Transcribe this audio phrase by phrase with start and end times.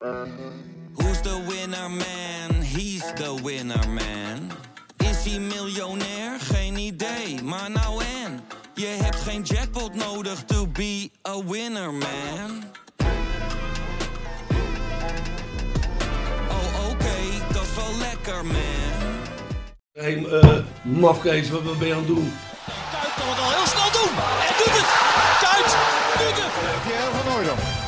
[0.00, 2.62] Who's the winner man?
[2.62, 4.52] He's the winner man.
[4.98, 6.40] Is hij miljonair?
[6.40, 8.40] Geen idee, maar nou en.
[8.74, 12.64] Je hebt geen jackpot nodig to be a winner man.
[16.48, 17.16] Oh oké,
[17.52, 18.56] dat is wel lekker man.
[19.92, 22.32] Hé, hey, uh, mafkees, wat, wat ben je aan het doen?
[22.92, 24.14] Kuit kan het al heel snel doen.
[24.48, 24.88] En doet het.
[25.40, 25.76] Kuit
[26.18, 26.82] doet het.
[26.82, 27.87] Pierre van Hooydonk.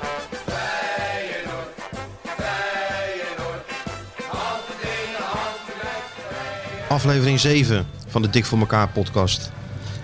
[6.91, 9.51] Aflevering 7 van de Dik voor elkaar podcast.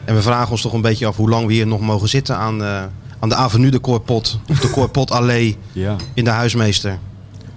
[0.05, 2.37] En we vragen ons toch een beetje af hoe lang we hier nog mogen zitten
[2.37, 2.83] aan, uh,
[3.19, 4.39] aan de avenue de Corpot.
[4.49, 5.95] Of de Corpot Allee Ja.
[6.13, 6.99] in de huismeester.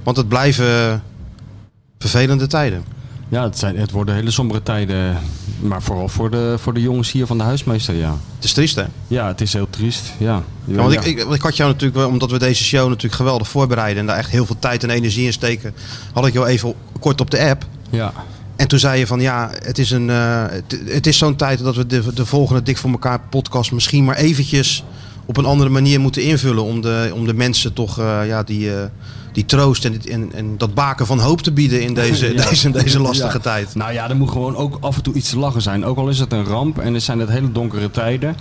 [0.02, 1.02] Want het blijven
[1.98, 2.84] vervelende tijden.
[3.28, 5.18] Ja, het, zijn, het worden hele sombere tijden.
[5.60, 8.16] Maar vooral voor de, voor de jongens hier van de huismeester, ja.
[8.34, 8.84] Het is triest hè?
[9.06, 10.42] Ja, het is heel triest, ja.
[10.64, 13.48] Ja, want ik, ik, ik had jou natuurlijk, wel, omdat we deze show natuurlijk geweldig
[13.48, 15.74] voorbereiden en daar echt heel veel tijd en energie in steken,
[16.12, 17.66] had ik jou even kort op de app.
[17.90, 18.12] Ja,
[18.60, 21.58] En toen zei je van ja, het is, een, eh, het, het is zo'n tijd
[21.58, 24.84] dat we de, de volgende Dik voor elkaar podcast misschien maar eventjes
[25.26, 26.64] op een andere manier moeten invullen.
[26.64, 28.82] Om de, om de mensen toch eh, ja, die, eh,
[29.32, 32.48] die troost en, en, en dat baken van hoop te bieden in deze, Ja.
[32.48, 33.42] deze, deze lastige Ja.
[33.42, 33.74] tijd.
[33.74, 35.84] Nou ja, er moet gewoon ook af en toe iets te lachen zijn.
[35.84, 38.36] Ook al is het een ramp en er zijn het hele donkere tijden.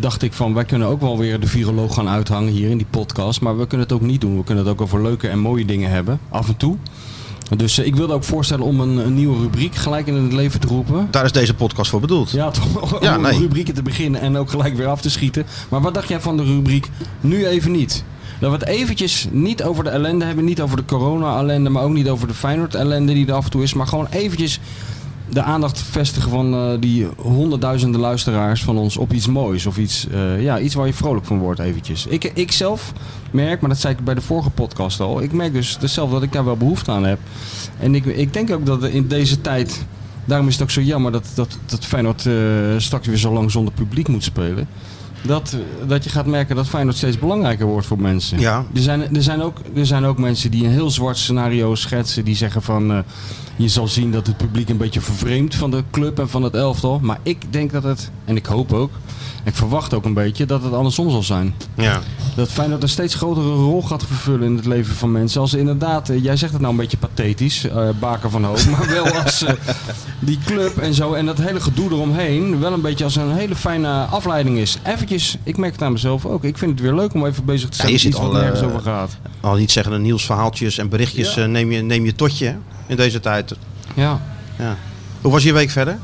[0.00, 2.86] Dacht ik van, wij kunnen ook wel weer de viroloog gaan uithangen hier in die
[2.90, 3.40] podcast.
[3.40, 4.36] Maar we kunnen het ook niet doen.
[4.36, 6.20] We kunnen het ook over leuke en mooie dingen hebben.
[6.28, 6.76] Af en toe.
[7.56, 10.60] Dus eh, ik wilde ook voorstellen om een, een nieuwe rubriek gelijk in het leven
[10.60, 11.08] te roepen.
[11.10, 12.30] Daar is deze podcast voor bedoeld.
[12.30, 13.02] Ja, toch?
[13.02, 13.38] Ja, om nee.
[13.38, 15.46] rubrieken te beginnen en ook gelijk weer af te schieten.
[15.68, 16.88] Maar wat dacht jij van de rubriek
[17.20, 18.04] nu even niet?
[18.40, 21.92] Dat we het eventjes niet over de ellende hebben, niet over de corona-ellende, maar ook
[21.92, 23.74] niet over de Feyenoord-ellende die er af en toe is.
[23.74, 24.60] Maar gewoon eventjes
[25.30, 29.66] de aandacht vestigen van eh, die honderdduizenden luisteraars van ons op iets moois.
[29.66, 32.06] Of iets, eh, ja, iets waar je vrolijk van wordt eventjes.
[32.06, 32.92] Ik, ik zelf
[33.30, 35.22] merk, maar dat zei ik bij de vorige podcast al.
[35.22, 37.18] Ik merk dus zelf dat ik daar wel behoefte aan heb.
[37.78, 39.84] En ik, ik denk ook dat in deze tijd...
[40.24, 42.34] Daarom is het ook zo jammer dat, dat, dat Feyenoord eh,
[42.76, 44.68] straks weer zo lang zonder publiek moet spelen.
[45.22, 48.38] Dat, eh, dat je gaat merken dat Feyenoord steeds belangrijker wordt voor mensen.
[48.40, 48.64] Ja.
[48.74, 52.24] Er, zijn, er, zijn ook, er zijn ook mensen die een heel zwart scenario schetsen.
[52.24, 52.90] Die zeggen van...
[52.90, 52.98] eh,
[53.56, 56.54] je zal zien dat het publiek een beetje vervreemdt van de club en van het
[56.54, 56.98] elftal.
[57.02, 58.90] Maar ik denk dat het, en ik hoop ook...
[59.44, 61.54] Ik verwacht ook een beetje dat het andersom zal zijn.
[61.74, 62.00] Ja.
[62.36, 65.40] Dat Feyenoord een steeds grotere rol gaat vervullen in het leven van mensen.
[65.40, 68.58] Als inderdaad, eh, jij zegt het nou een beetje pathetisch, eh, baken van hoop.
[68.70, 69.52] Maar wel als eh,
[70.18, 72.60] die club en zo en dat hele gedoe eromheen.
[72.60, 74.78] Wel een beetje als een hele fijne afleiding is.
[74.84, 76.44] Eventjes, ik merk het aan mezelf ook.
[76.44, 78.32] Ik vind het weer leuk om even bezig te zijn Ja, je met iets al,
[78.32, 79.16] nergens over gaat.
[79.40, 81.46] Al niet zeggen een nieuws verhaaltjes en berichtjes Ja.
[81.46, 82.56] neem, je, neem je totje hè,
[82.86, 83.54] in deze tijd.
[83.94, 84.20] Ja.
[84.58, 84.76] Ja.
[85.20, 85.98] Hoe was je week verder?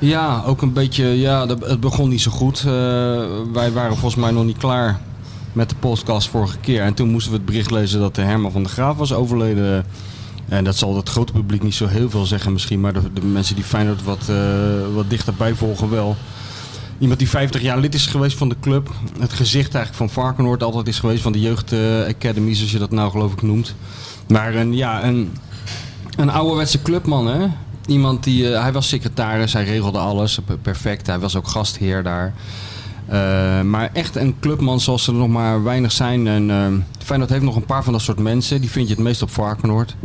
[0.00, 1.04] Ja, ook een beetje.
[1.04, 2.58] Ja, het begon niet zo goed.
[2.58, 2.64] Eh,
[3.52, 5.00] wij waren volgens mij nog niet klaar
[5.52, 6.82] met de podcast vorige keer.
[6.82, 9.86] En toen moesten we het bericht lezen dat de Herman van der Graaf was overleden.
[10.48, 12.80] En dat zal het grote publiek niet zo heel veel zeggen misschien.
[12.80, 14.36] Maar de, de mensen die Feyenoord wat, eh,
[14.94, 16.16] wat dichterbij volgen wel.
[16.98, 18.90] Iemand die 50 jaar lid is geweest van de club.
[19.18, 21.22] Het gezicht eigenlijk van Varkenoord altijd is geweest.
[21.22, 23.74] Van de jeugd eh, academy, zoals je dat nou geloof ik noemt.
[24.28, 25.32] Maar een, ja, een,
[26.16, 27.46] een ouderwetse clubman, hè?
[27.88, 31.06] Iemand die, eh, hij was secretaris, hij regelde alles, perfect.
[31.06, 32.34] Hij was ook gastheer daar.
[33.06, 36.26] Eh, maar echt een clubman zoals er nog maar weinig zijn.
[36.26, 36.66] En eh
[37.04, 38.60] Feyenoord heeft nog een paar van dat soort mensen.
[38.60, 39.96] Die vind je het meest op Varkenoord.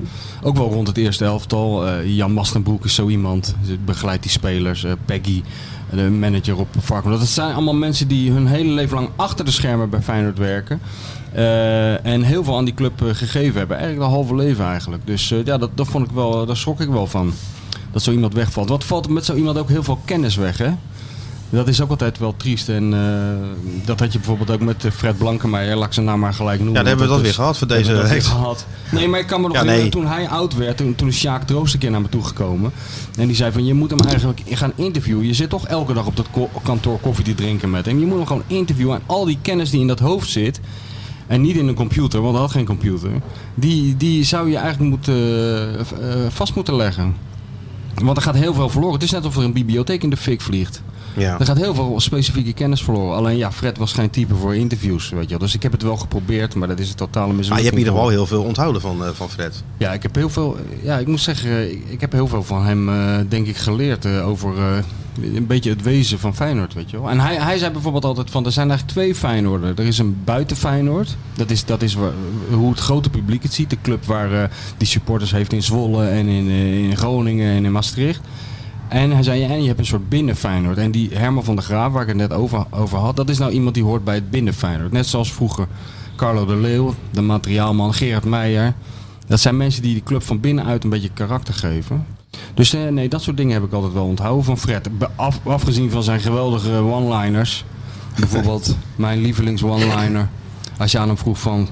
[0.43, 1.87] Ook wel rond het eerste elftal.
[1.87, 3.55] Eh, Jan Mastenboek is zo iemand.
[3.85, 4.85] Begeleidt die spelers.
[5.05, 5.43] Peggy,
[5.89, 7.19] de manager op Varkenoord.
[7.19, 10.81] Dat zijn allemaal mensen die hun hele leven lang achter de schermen bij Feyenoord werken.
[12.03, 13.77] En heel veel aan die club gegeven hebben.
[13.77, 15.07] Eigenlijk een halve leven eigenlijk.
[15.07, 17.33] Dus ja, dat, dat vond ik wel, daar schrok ik wel van.
[17.93, 18.69] Dat zo iemand wegvalt.
[18.69, 20.69] Wat valt met zo iemand ook heel veel kennis weg, hè?
[21.49, 22.69] Dat is ook altijd wel triest.
[22.69, 25.75] En eh, dat had je bijvoorbeeld ook met eh, Fred Blankenmeijer.
[25.75, 26.75] Laat ik zijn naam maar gelijk noemen.
[26.75, 28.23] Ja, daar hebben we dat weer gehad voor deze dat week.
[28.23, 28.65] gehad.
[28.91, 29.89] Nee, maar ik kan me nog Ja, nee.
[29.89, 32.71] toen hij oud werd, toen, toen is Sjaak Troost een keer naar me toe gekomen.
[33.17, 35.25] En die zei van, je moet hem eigenlijk gaan interviewen.
[35.27, 37.99] Je zit toch elke dag op dat ko- kantoor koffie te drinken met hem.
[37.99, 38.95] Je moet hem gewoon interviewen.
[38.95, 40.59] En al die kennis die in dat hoofd zit,
[41.27, 43.11] en niet in een computer, want hij had geen computer.
[43.55, 45.15] Die, die zou je eigenlijk moeten,
[45.79, 45.85] eh,
[46.29, 47.15] vast moeten leggen.
[47.95, 48.93] Want er gaat heel veel verloren.
[48.93, 50.81] Het is net of er een bibliotheek in de fik vliegt.
[51.15, 51.39] Ja.
[51.39, 53.15] Er gaat heel veel specifieke kennis verloren.
[53.15, 55.39] Alleen ja, Fred was geen type voor interviews, weet je wel.
[55.39, 57.49] Dus ik heb het wel geprobeerd, maar dat is een totale mislukking.
[57.49, 59.63] Maar je hebt in ieder geval heel veel onthouden van, eh, van Fred.
[59.77, 60.57] Ja, ik heb heel veel.
[60.83, 64.05] Ja, ik moet zeggen, ik, ik heb heel veel van hem, eh, denk ik, geleerd
[64.05, 64.77] eh, over eh,
[65.35, 67.09] een beetje het wezen van Feyenoord, weet je wel.
[67.09, 69.75] En hij, hij zei bijvoorbeeld altijd van, er zijn eigenlijk twee Feyenoorden.
[69.77, 71.15] Er is een buiten Feyenoord.
[71.35, 72.11] Dat is, dat is waar-
[72.51, 73.69] hoe het grote publiek het ziet.
[73.69, 77.65] De club waar eh, die supporters heeft in Zwolle en in, eh, in Groningen en
[77.65, 78.21] in Maastricht.
[78.93, 80.77] En hij zei, ja, en je hebt een soort binnen Feyenoord.
[80.77, 83.37] En die Herman van der Graaf, waar ik het net over, over had, dat is
[83.37, 84.91] nou iemand die hoort bij het binnen Feyenoord.
[84.91, 85.67] Net zoals vroeger
[86.15, 88.73] Carlo de Leeuw, de materiaalman, Gerard Meijer.
[89.27, 92.05] Dat zijn mensen die de club van binnenuit een beetje karakter geven.
[92.53, 94.89] Dus eh, nee, dat soort dingen heb ik altijd wel onthouden van Fred.
[95.15, 97.65] Af, afgezien van zijn geweldige one-liners.
[98.19, 100.29] Bijvoorbeeld mijn lievelings one-liner.
[100.77, 101.67] Als je aan hem vroeg van...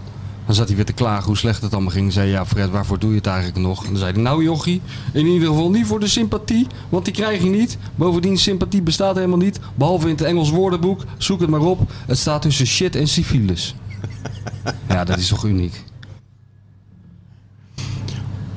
[0.51, 2.03] Dan zat hij weer te klagen hoe slecht het allemaal ging.
[2.03, 3.83] Dan zei ja Fred, waarvoor doe je het eigenlijk nog?
[3.83, 4.81] En dan zei hij, nou jochie,
[5.13, 6.67] in ieder geval niet voor de sympathie.
[6.89, 7.77] Want die krijg je niet.
[7.95, 9.59] Bovendien, sympathie bestaat helemaal niet.
[9.75, 11.03] Behalve in het Engels woordenboek.
[11.17, 11.91] Zoek het maar op.
[12.05, 13.75] Het staat tussen shit en syphilis.
[14.87, 15.83] Ja, dat is toch uniek.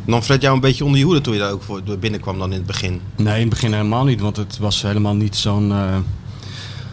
[0.04, 2.50] Nam Fred jou een beetje onder je hoede toen je daar ook voor binnenkwam dan
[2.50, 3.00] in het begin?
[3.16, 5.96] Nee, in het begin helemaal niet, want het was helemaal niet zo'n eh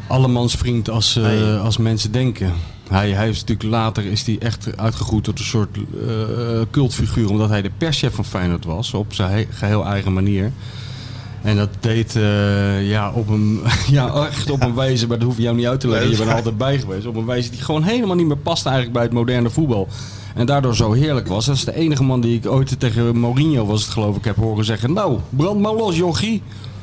[0.08, 1.56] allemansvriend als, eh, Nee.
[1.56, 2.54] als mensen denken.
[2.92, 7.50] Hij, hij is natuurlijk later is hij echt uitgegroeid tot een soort eh, cultfiguur, omdat
[7.50, 10.52] hij de perschef van Feyenoord was, op zijn he- geheel eigen manier.
[11.42, 13.62] En dat deed eh, ja, op een,
[13.92, 16.18] ja, echt op een wijze, maar dat hoef je jou niet uit te leggen, je
[16.18, 17.06] bent er altijd bij geweest.
[17.06, 19.88] Op een wijze die gewoon helemaal niet meer past eigenlijk bij het moderne voetbal.
[20.36, 21.46] En daardoor zo heerlijk was.
[21.46, 24.36] Dat is de enige man die ik ooit tegen Mourinho was het geloof ik heb
[24.36, 24.94] horen zeggen.
[24.94, 26.42] Nou, brand maar los jochie.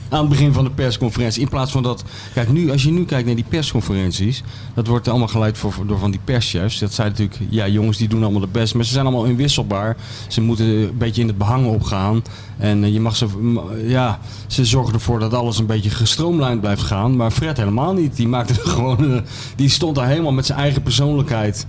[0.09, 1.43] Aan het begin van de persconferentie.
[1.43, 2.05] In plaats van dat.
[2.35, 4.43] Kijk, nu, als je nu kijkt naar die persconferenties.
[4.75, 6.79] Dat wordt allemaal geleid voor, door van die perschefs.
[6.79, 7.39] Dat zijn natuurlijk.
[7.51, 8.75] Ja, jongens die doen allemaal de best.
[8.75, 9.97] Maar ze zijn allemaal inwisselbaar.
[10.29, 12.23] Ze moeten een beetje in het behang opgaan.
[12.59, 13.27] En eh, je mag ze.
[13.87, 17.17] Ja, ze zorgen ervoor dat alles een beetje gestroomlijnd blijft gaan.
[17.17, 18.17] Maar Fred helemaal niet.
[18.17, 19.13] Die maakte gewoon.
[19.15, 19.21] eh,
[19.57, 21.67] die stond daar helemaal met zijn eigen persoonlijkheid.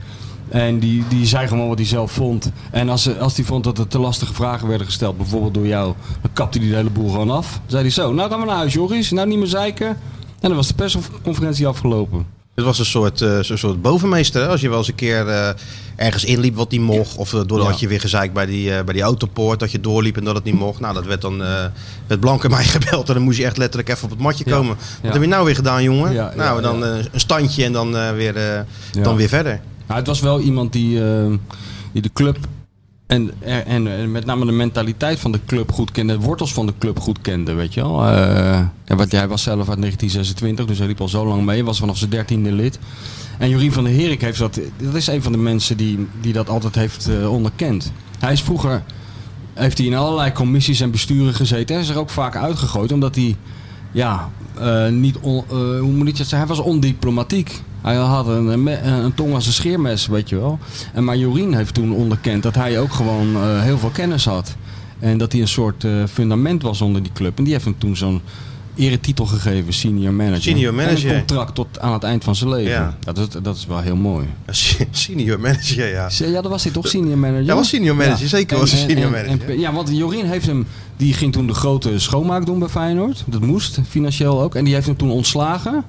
[0.50, 2.52] En die, die zei gewoon wat hij zelf vond.
[2.72, 5.94] En als, als hij vond dat er te lastige vragen werden gesteld, bijvoorbeeld door jou,
[6.22, 7.52] dan kapte hij de hele boel gewoon af.
[7.52, 9.12] Dan zei hij zo, nou gaan we naar huis, Joris.
[9.12, 9.88] Nou niet meer zeiken.
[9.88, 12.26] En dan was de persconferentie afgelopen.
[12.56, 14.42] Het was een soort, eh, zo'n soort bovenmeester.
[14.42, 14.48] hè?
[14.48, 15.50] Als je wel eens een keer eh,
[15.96, 17.16] ergens inliep wat niet mocht.
[17.16, 17.76] Of uh, doordat Ja.
[17.80, 19.60] je weer gezeikt bij die, eh, bij die autopoort.
[19.60, 20.80] Dat je doorliep en dat het niet mocht.
[20.80, 21.66] Nou, dat werd dan eh
[22.08, 23.08] met Blanke mij gebeld.
[23.08, 24.56] En dan moest je echt letterlijk even op het matje Ja.
[24.56, 24.76] komen.
[24.80, 24.86] Ja.
[25.04, 26.32] Wat heb je nou weer gedaan, jongen?
[26.36, 28.60] Nou, dan eh, een standje en dan, eh, weer, eh,
[29.04, 29.60] dan weer verder.
[29.90, 31.34] Nou, het was wel iemand die, eh,
[31.92, 32.38] die de club
[33.08, 36.66] en, en, en met name de mentaliteit van de club goed kende, de wortels van
[36.66, 38.06] de club goed kende, weet je wel.
[38.06, 41.80] Ja, want hij was zelf uit 1926, dus hij liep al zo lang mee, was
[41.80, 42.80] vanaf zijn dertiende lid.
[43.38, 46.34] En Jorien van der Herik heeft dat, dat is een van de mensen die, die
[46.34, 47.92] dat altijd heeft eh, onderkend.
[48.20, 48.84] Hij is vroeger,
[49.54, 51.76] heeft hij in allerlei commissies en besturen gezeten.
[51.76, 53.36] Hij is er ook vaak uitgegooid, omdat hij,
[53.92, 55.44] ja, eh, niet, on-
[55.80, 57.62] hoe moet ik zeggen, hij was ondiplomatiek.
[57.82, 60.60] Hij had een, tong als een scheermes, weet je wel.
[60.94, 64.56] En maar Jorien heeft toen onderkend dat hij ook gewoon eh, heel veel kennis had.
[65.00, 67.38] En dat hij een soort eh, fundament was onder die club.
[67.38, 68.22] En die heeft hem toen zo'n
[68.76, 70.42] eretitel gegeven, senior manager.
[70.42, 71.10] Senior manager.
[71.10, 72.72] En een contract tot aan het eind van zijn leven.
[72.72, 72.98] Ja.
[73.06, 73.14] Ja.
[73.14, 74.28] dat, is, dat is wel heel mooi.
[74.92, 76.10] Senior manager, ja.
[76.18, 77.46] Ja, dat was hij toch, senior manager?
[77.46, 79.60] Ja, was senior manager, zeker was hij senior manager.
[79.60, 80.68] ja, want Jorien heeft hem,
[80.98, 83.24] die ging toen de grote schoonmaak doen bij Feyenoord.
[83.26, 84.56] Dat moest, financieel ook.
[84.56, 85.86] En die heeft hem toen ontslagen.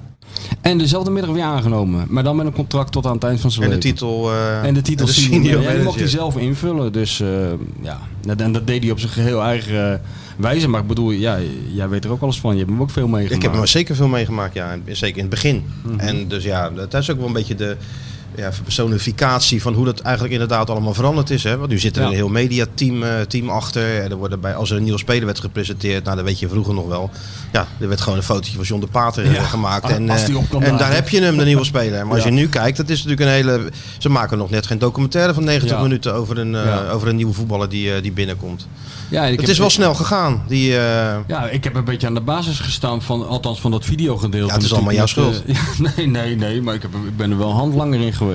[0.61, 2.05] En dezelfde middag weer aangenomen.
[2.09, 3.91] Maar dan met een contract tot aan het eind van zijn En de leven.
[3.91, 5.69] titel, eh, En de titel de senior, senior manager.
[5.71, 6.91] Ja, die mocht hij zelf invullen.
[6.91, 7.27] Dus eh,
[7.81, 7.99] ja,
[8.37, 9.99] en dat deed hij op zijn geheel eigen eh,
[10.37, 10.67] wijze.
[10.67, 11.37] Maar ik bedoel, ja,
[11.73, 12.51] jij weet er ook alles van.
[12.51, 13.43] Je hebt hem ook veel meegemaakt.
[13.43, 14.77] Ik heb er zeker veel meegemaakt, ja.
[14.85, 15.63] Zeker in het begin.
[15.83, 15.99] Mhm.
[15.99, 17.77] En dus ja, dat is ook wel een beetje de
[18.41, 21.43] ja, personificatie van hoe dat eigenlijk inderdaad allemaal veranderd is.
[21.43, 21.57] Hè?
[21.57, 22.07] Want nu zit er Ja.
[22.07, 24.01] een heel mediateam eh, team achter.
[24.03, 26.47] En er worden bij, als er een nieuwe speler werd gepresenteerd, nou dat weet je
[26.49, 27.09] vroeger nog wel.
[27.51, 29.83] Ja, er werd gewoon een fotootje van John de Pater eh, Ja, gemaakt.
[29.83, 32.05] als En, eh, kan en daar heb je hem, de nieuwe speler.
[32.05, 33.69] Maar als je nu kijkt, dat is natuurlijk een hele...
[33.97, 35.81] Ze maken nog net geen documentaire van 90 Ja.
[35.83, 36.55] minuten over een,
[36.91, 38.67] over een nieuwe voetballer die, die binnenkomt.
[39.09, 40.43] Ja, ik Het is wel snel gegaan.
[40.47, 40.71] Die,
[41.27, 44.47] Ja, ik heb een beetje aan de basis gestaan van, althans van dat videogedeelte.
[44.47, 45.55] Ja, het is allemaal jouw eh,
[45.95, 48.30] nee, nee, nee, maar ik, heb, ik ben er wel een hand langer in geweest.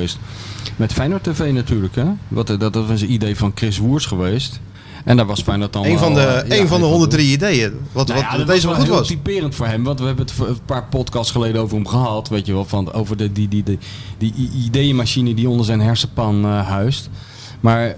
[0.76, 2.04] Met Feyenoord TV natuurlijk, hè.
[2.28, 4.60] Wat, eh, dat, dat was een idee van Chris Woers geweest.
[5.04, 7.32] En daar was Feyenoord dan een van de, eh, ja, een van de een 103
[7.32, 7.72] ideeën.
[7.92, 9.06] Wat, Nou wat ja, dat deze wel was goed heel was.
[9.08, 9.84] typerend voor hem.
[9.84, 12.28] Want we hebben het een paar podcasts geleden over hem gehad.
[12.28, 13.78] Weet je wel, van, over de, die, die, die,
[14.18, 17.08] die ideeënmachine die onder zijn hersenpan eh, huist.
[17.60, 17.96] Maar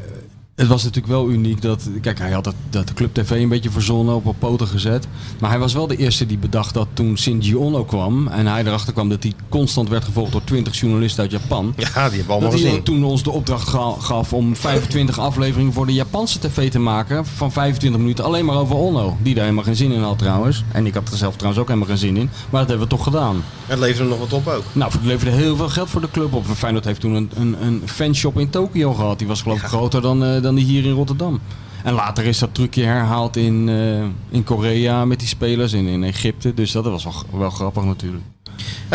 [0.59, 1.88] Het was natuurlijk wel uniek dat.
[2.00, 5.07] Kijk, hij had dat, dat de Club TV een beetje verzonnen, op een poten gezet.
[5.41, 8.27] Maar hij was wel de eerste die bedacht dat toen Shinji Ono kwam.
[8.29, 11.75] en hij erachter kwam dat hij constant werd gevolgd door 20 journalisten uit Japan.
[11.77, 12.83] Ja, die hebben we allemaal Dat hij gezien.
[12.85, 17.27] toen ons de opdracht ga- gaf om 25 afleveringen voor de Japanse tv te maken.
[17.27, 19.17] Van 25 minuten alleen maar over Ono.
[19.23, 20.65] Die daar helemaal geen zin in had trouwens.
[20.73, 22.31] En ik had er zelf trouwens ook helemaal geen zin in.
[22.50, 23.45] Maar dat hebben we toch gedaan.
[23.67, 24.62] Het leverde nog wat op ook.
[24.73, 26.47] Nou, het leverde heel veel geld voor de club op.
[26.47, 29.19] Feyenoord heeft toen een, een, een fanshop in Tokio gehad.
[29.19, 31.40] Die was geloof ik groter dan, eh, dan die hier in Rotterdam.
[31.85, 35.73] En later is dat trucje herhaald in, eh, in Korea met die spelers.
[35.73, 36.55] In, in Egypte.
[36.55, 38.25] Dus dat was wel, wel grappig natuurlijk.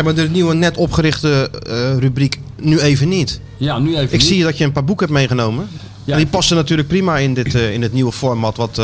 [0.04, 3.42] Maar de nieuwe net opgerichte eh, rubriek nu even niet.
[3.58, 4.22] Ja, nu even Ik niet.
[4.22, 5.68] zie dat je een paar boeken hebt meegenomen.
[6.06, 6.18] Ja.
[6.18, 8.76] Die passen natuurlijk prima in, dit, eh, in het nieuwe format wat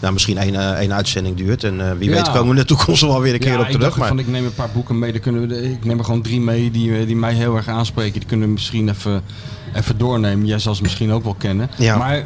[0.00, 1.64] nou, misschien één, eh, één uitzending duurt.
[1.64, 2.14] En wie Ja.
[2.16, 3.82] weet komen we in de toekomst wel weer een keer ja, op ik terug.
[3.86, 4.08] dacht Maar...
[4.08, 5.12] van ik neem een paar boeken mee.
[5.12, 7.68] Dan kunnen we de- ik neem er gewoon drie mee die, die mij heel erg
[7.68, 8.18] aanspreken.
[8.20, 9.22] Die kunnen we misschien even,
[9.74, 10.46] even doornemen.
[10.46, 11.70] Jij zal ze misschien ook wel kennen.
[11.78, 11.96] Ja.
[11.96, 12.24] Maar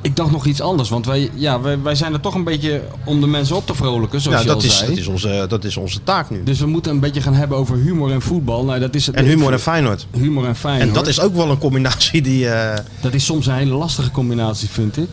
[0.00, 0.88] ik dacht nog iets anders.
[0.88, 3.74] Want wij, ja, wij, wij zijn er toch een beetje om de mensen op te
[3.74, 4.20] vrolijken.
[4.20, 4.88] Zoals ja, je dat al is, zei.
[4.90, 6.42] dat, is onze, dat is onze taak nu.
[6.42, 8.64] Dus we moeten een beetje gaan hebben over humor en voetbal.
[8.64, 10.06] Nou, dat is, en humor en Feyenoord.
[10.12, 10.80] Humor en fijn.
[10.80, 12.48] En dat is ook wel een combinatie die...
[12.48, 15.08] eh, Dat is soms een hele lastige combinatie, vind ik.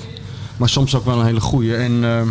[0.57, 1.75] Maar soms ook wel een hele goeie.
[1.75, 2.27] En ehm,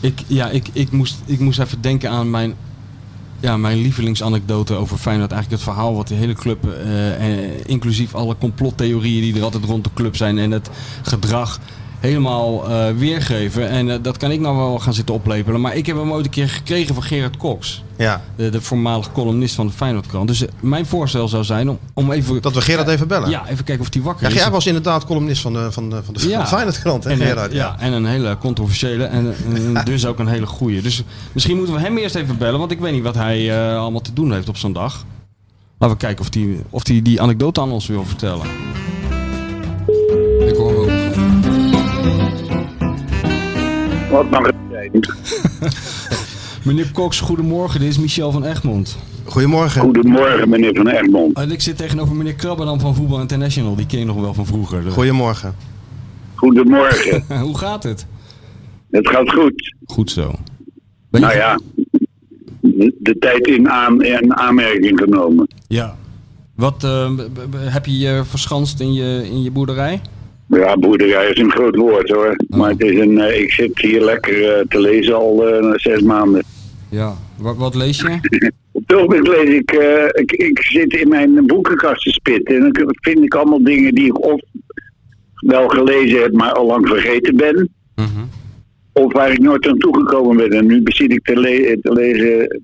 [0.00, 2.54] ik, ja, ik, ik, moest, ik moest even denken aan mijn,
[3.42, 5.32] ja, mijn lievelingsanekdote over Feyenoord.
[5.32, 9.64] Eigenlijk het verhaal wat de hele club, eh, eh, inclusief alle complottheorieën die er altijd
[9.64, 10.70] rond de club zijn en het
[11.02, 11.60] gedrag
[12.02, 13.68] helemaal eh, weergeven.
[13.68, 15.60] En eh, dat kan ik nou wel gaan zitten oplepelen.
[15.60, 17.82] Maar ik heb hem ooit een keer gekregen van Gerard Cox.
[17.96, 20.28] ja, De, de voormalig columnist van de Feyenoordkrant.
[20.28, 22.42] Dus eh, mijn voorstel zou zijn om, om even...
[22.42, 23.30] dat we Gerard even bellen.
[23.30, 24.40] Ja, even kijken of die wakker Ja, is.
[24.40, 26.46] jij was inderdaad columnist van de, van de, van de Ja.
[26.46, 27.50] Feyenoordkrant, hè En, Gerard?
[27.50, 30.82] een, ja, en een hele controversiële en, en dus ook een hele goeie.
[30.82, 34.00] Dus misschien moeten we hem eerst even bellen, want ik weet niet wat hij allemaal
[34.00, 35.04] te doen heeft op zo'n dag.
[35.78, 38.46] Laten we kijken of hij die, of die, die anekdote aan ons wil vertellen.
[44.12, 44.90] Wat mag het zijn?
[46.64, 47.80] Meneer Cox, goedemorgen.
[47.80, 48.98] Dit is Michel van Egmond.
[49.24, 49.80] Goedemorgen.
[49.80, 51.36] Goedemorgen, meneer Van Egmond.
[51.36, 53.74] En ik zit tegenover meneer Krabbenam van Voetbal International.
[53.76, 54.82] Die ken je nog wel van vroeger.
[54.90, 55.54] Goedemorgen.
[56.34, 57.24] Goedemorgen.
[57.46, 58.06] Hoe gaat het?
[58.90, 59.74] Het gaat goed.
[59.86, 60.30] Goed zo.
[61.10, 61.58] Ben je- Nou ja,
[62.98, 65.48] de, tijd in, aan, in aanmerking genomen.
[65.68, 65.96] Ja.
[66.54, 67.10] Wat eh,
[67.54, 70.00] heb je je verschanst in je, in je boerderij?
[70.56, 72.36] Ja, boerderij is een groot woord hoor.
[72.48, 76.00] Maar het is een, eh, ik zit hier lekker eh, te lezen al eh, zes
[76.00, 76.42] maanden.
[76.88, 77.14] Ja.
[77.38, 78.50] Wat, wat lees je?
[78.86, 82.54] Ogenblik lees ik, eh, ik, ik zit in mijn boekenkast te spitten.
[82.54, 84.40] En dan vind ik allemaal dingen die ik of
[85.34, 87.68] wel gelezen heb, maar al lang vergeten ben.
[87.94, 88.24] Mhm.
[88.92, 90.50] Of waar ik nooit aan toegekomen ben.
[90.58, 92.60] En nu zit ik te, le- te lezen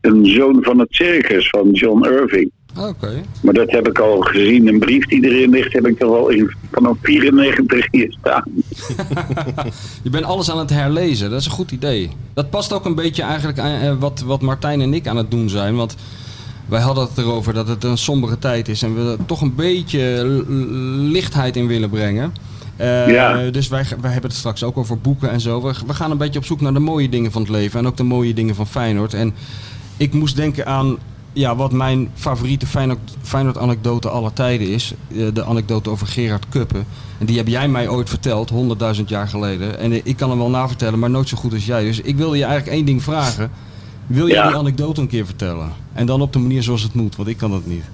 [0.00, 2.50] Een Zoon van het Circus van John Irving.
[2.78, 3.22] Oké.
[3.42, 4.68] Maar dat heb ik al gezien.
[4.68, 8.44] Een brief die erin ligt, heb ik er al in, vanaf 94 hier staan.
[10.02, 12.10] Je bent alles aan het herlezen, dat is een goed idee.
[12.34, 15.30] Dat past ook een beetje eigenlijk aan eh, wat, wat Martijn en ik aan het
[15.30, 15.76] doen zijn.
[15.76, 15.96] Want
[16.68, 19.54] wij hadden het erover dat het een sombere tijd is en we er toch een
[19.54, 20.24] beetje
[20.96, 22.32] lichtheid in willen brengen.
[22.76, 23.50] Eh, Ja.
[23.50, 25.62] Dus wij, wij hebben het straks ook over boeken en zo.
[25.62, 27.86] We, we gaan een beetje op zoek naar de mooie dingen van het leven en
[27.86, 29.14] ook de mooie dingen van Feyenoord.
[29.14, 29.34] En
[29.96, 30.96] ik moest denken aan
[31.32, 34.94] ja, wat mijn favoriete Feyenoord, Feyenoord anekdote aller tijden is.
[35.16, 36.86] Eh, de anekdote over Gerard Kuppen.
[37.18, 38.50] En die heb jij mij ooit verteld,
[38.98, 39.78] 100.000 jaar geleden.
[39.78, 41.84] En eh, ik kan hem wel navertellen, maar nooit zo goed als jij.
[41.84, 43.50] Dus ik wilde je eigenlijk één ding vragen.
[44.06, 44.46] Wil jij Ja.
[44.48, 45.72] die anekdote een keer vertellen?
[45.92, 47.84] En dan op de manier zoals het moet, want ik kan het niet.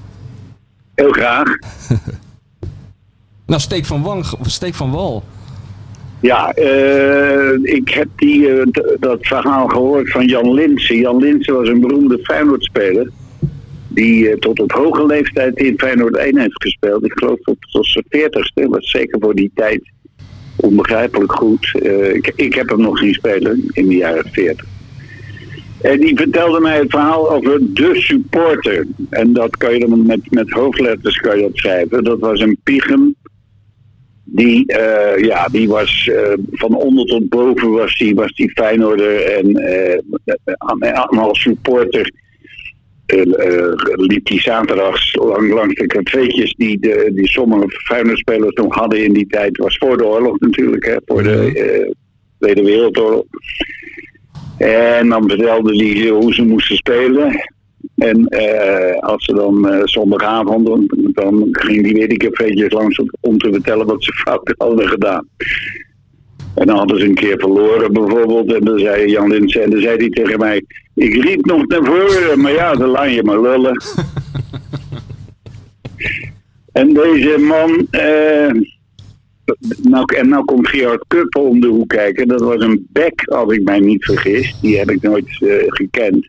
[0.94, 1.48] Heel graag.
[3.46, 5.24] Nou, steek van, wang, steek van wal.
[6.20, 8.48] Ja, eh, ik heb die,
[9.00, 10.96] dat verhaal gehoord van Jan Linsen.
[10.96, 13.10] Jan Linsen was een beroemde Feyenoord-speler.
[13.96, 17.04] Die eh, tot op hoge leeftijd in Feyenoord 1 heeft gespeeld.
[17.04, 18.52] Ik geloof tot, tot zijn 40ste.
[18.54, 19.80] Dat was zeker voor die tijd
[20.56, 21.80] onbegrijpelijk goed.
[21.82, 24.66] Eh, ik, ik heb hem nog zien spelen in de jaren 40.
[25.80, 28.86] En die vertelde mij het verhaal over de supporter.
[29.10, 32.04] En dat kan je dan met, met hoofdletters kan je dat schrijven.
[32.04, 33.14] Dat was een piegem
[34.24, 36.10] die, eh, ja, die was
[36.50, 42.10] van onder tot boven was die, was die Feyenoorder en als supporter
[43.94, 49.12] liep hij zaterdags lang, langs de cafeetjes die, de, die sommige Feyenoordspelers nog hadden in
[49.12, 49.56] die tijd.
[49.56, 51.92] was voor de oorlog natuurlijk, hè, voor de eh,
[52.38, 53.24] Tweede Wereldoorlog.
[54.58, 57.54] En dan vertelde hij hoe ze moesten spelen.
[57.96, 62.98] En eh, als ze dan eh, zondagavond, dan, dan ging die weer die cafeetjes langs
[62.98, 65.28] om, om te vertellen wat ze fout hadden gedaan.
[66.56, 68.52] En dan hadden ze een keer verloren bijvoorbeeld.
[68.52, 70.64] En dan zei Jan Linsen, en dan zei hij tegen mij...
[70.94, 73.82] Ik riep nog naar voren, maar ja, dan laat je maar lullen.
[76.72, 77.86] en deze man...
[77.90, 78.50] eh,
[79.82, 82.28] nou, en nou komt Gerard Kuppel om de hoek kijken.
[82.28, 84.60] Dat was een bek, als ik mij niet vergis.
[84.60, 86.28] Die heb ik nooit eh, gekend.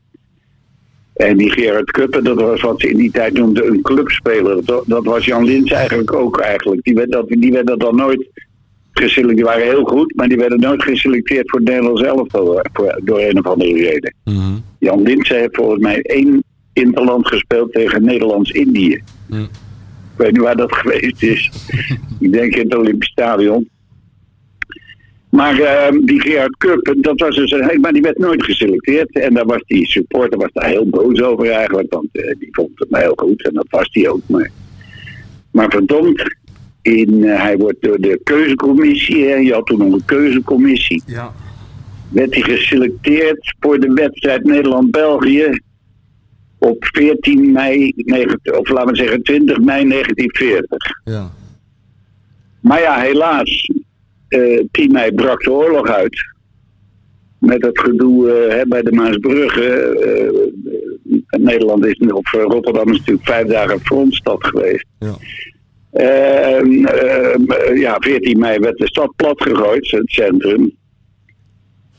[1.13, 4.65] En die Gerard Kuppen, dat was wat ze in die tijd noemden een clubspeler.
[4.65, 6.84] Dat, dat was Jan Lins eigenlijk ook eigenlijk.
[6.84, 8.27] Die werd dat, die werd dat dan nooit
[8.98, 9.36] geselecteerd.
[9.36, 12.62] Die waren heel goed, maar die werden nooit geselecteerd voor het Nederlands elftal.
[12.74, 14.13] voor- Door een of andere reden.
[14.24, 14.54] Mhm.
[14.80, 19.01] Jan Lins heeft volgens mij één interland gespeeld tegen Nederlands-Indië.
[19.30, 19.42] Hm.
[19.42, 21.51] Ik weet niet waar dat geweest is.
[22.20, 23.70] ik denk in het Olympisch Stadion.
[25.30, 29.12] Maar ehm, die Gerard Cup, dat was dus een, maar die werd nooit geselecteerd.
[29.20, 31.94] En daar was die supporter was daar heel boos over eigenlijk.
[31.94, 34.22] Want eh, die vond het maar heel goed en dat was hij ook.
[34.27, 34.51] Maar,
[35.51, 36.24] maar verdomd,
[36.88, 41.34] in, eh, hij wordt door de keuzecommissie, hè, je had toen nog een keuzecommissie Ja.
[42.10, 45.60] werd hij geselecteerd voor de wedstrijd Nederland-België
[46.58, 50.77] op 14 mei, 19 of laten we zeggen 20 mei 1940.
[51.03, 51.32] Ja.
[52.60, 53.70] Maar ja, helaas,
[54.27, 56.36] eh 10 mei brak de oorlog uit.
[57.39, 59.63] Met het gedoe eh, hè, bij de Maasbrugge.
[59.65, 64.86] eh, Nederland is, of eh, Rotterdam is natuurlijk vijf dagen frontstad geweest.
[65.00, 65.15] Ja.
[65.98, 70.75] En, eh, ja, 14 mei werd de stad platgegooid, het centrum.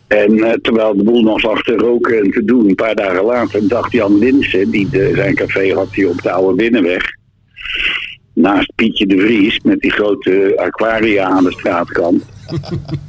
[0.07, 3.25] En eh, terwijl de boel nog lag te roken en te doen, een paar dagen
[3.25, 7.02] later, dacht Jan Linsen, die de, zijn café had hij op de Oude Binnenweg,
[8.33, 12.25] naast Pietje de Vries, met die grote aquaria aan de straatkant.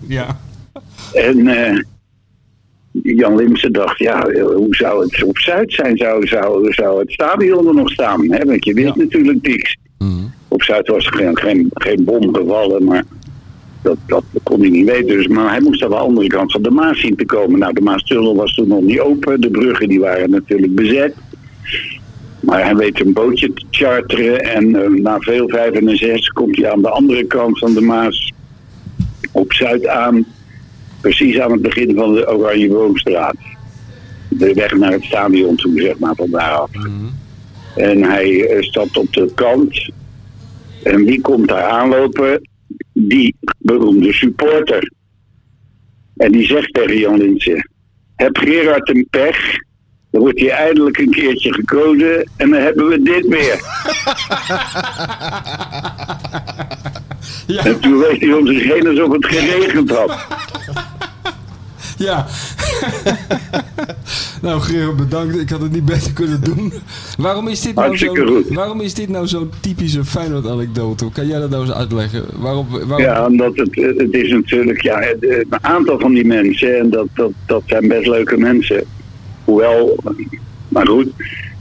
[0.08, 0.40] Ja.
[1.14, 1.80] En eh,
[2.92, 5.98] Jan Linsen dacht, ja, hoe zou het op Zuid zijn?
[5.98, 8.32] Zou, zou, zou het stadion er nog staan?
[8.32, 8.46] Hè?
[8.46, 8.94] Want je weet Ja.
[8.96, 9.78] natuurlijk niks.
[10.70, 13.04] Zuid was geen, geen, geen bom gevallen, maar
[13.82, 15.08] dat, dat kon hij niet weten.
[15.08, 17.60] Dus, maar hij moest aan de andere kant van de Maas zien te komen.
[17.60, 19.42] Nou, de Maastunnel was toen nog niet open.
[19.42, 21.16] De bruggen die waren natuurlijk bezet.
[22.40, 24.40] Maar hij weet een bootje te charteren.
[24.40, 27.82] En eh, na veel vijf en zes komt hij aan de andere kant van de
[27.82, 28.34] Maas
[29.32, 30.26] op Zuid aan.
[31.02, 33.38] Precies aan het begin van de Oranje Boomstraat.
[34.28, 36.70] De weg naar het stadion toe, zeg maar, van daaraf.
[37.76, 39.92] En hij eh, stapt op de kant.
[40.84, 42.50] En wie komt daar aanlopen?
[42.94, 44.92] Die beroemde supporter.
[46.18, 47.70] En die zegt tegen Jan Linsen:
[48.16, 49.68] Heb Gerard een pech?
[50.12, 53.60] Dan wordt hij eindelijk een keertje gekozen en dan hebben we dit weer.
[57.48, 57.66] Ja.
[57.66, 60.28] En toen wees hij om zich heen alsof het geregend had.
[62.00, 62.26] Ja.
[64.42, 65.40] nou, Gerard, bedankt.
[65.40, 66.74] Ik had het niet beter kunnen doen.
[67.18, 68.48] Waarom is dit nou goed.
[68.56, 71.12] waarom is dit nou zo'n typische Feyenoord-anekdote?
[71.12, 72.24] Kan jij dat nou eens uitleggen?
[72.38, 73.02] Waarom, waarom...
[73.02, 77.08] Ja, omdat het, het is natuurlijk, ja, het- een aantal van die mensen, en dat,
[77.14, 78.84] dat, dat zijn best leuke mensen.
[79.44, 79.98] Hoewel,
[80.68, 81.08] maar goed,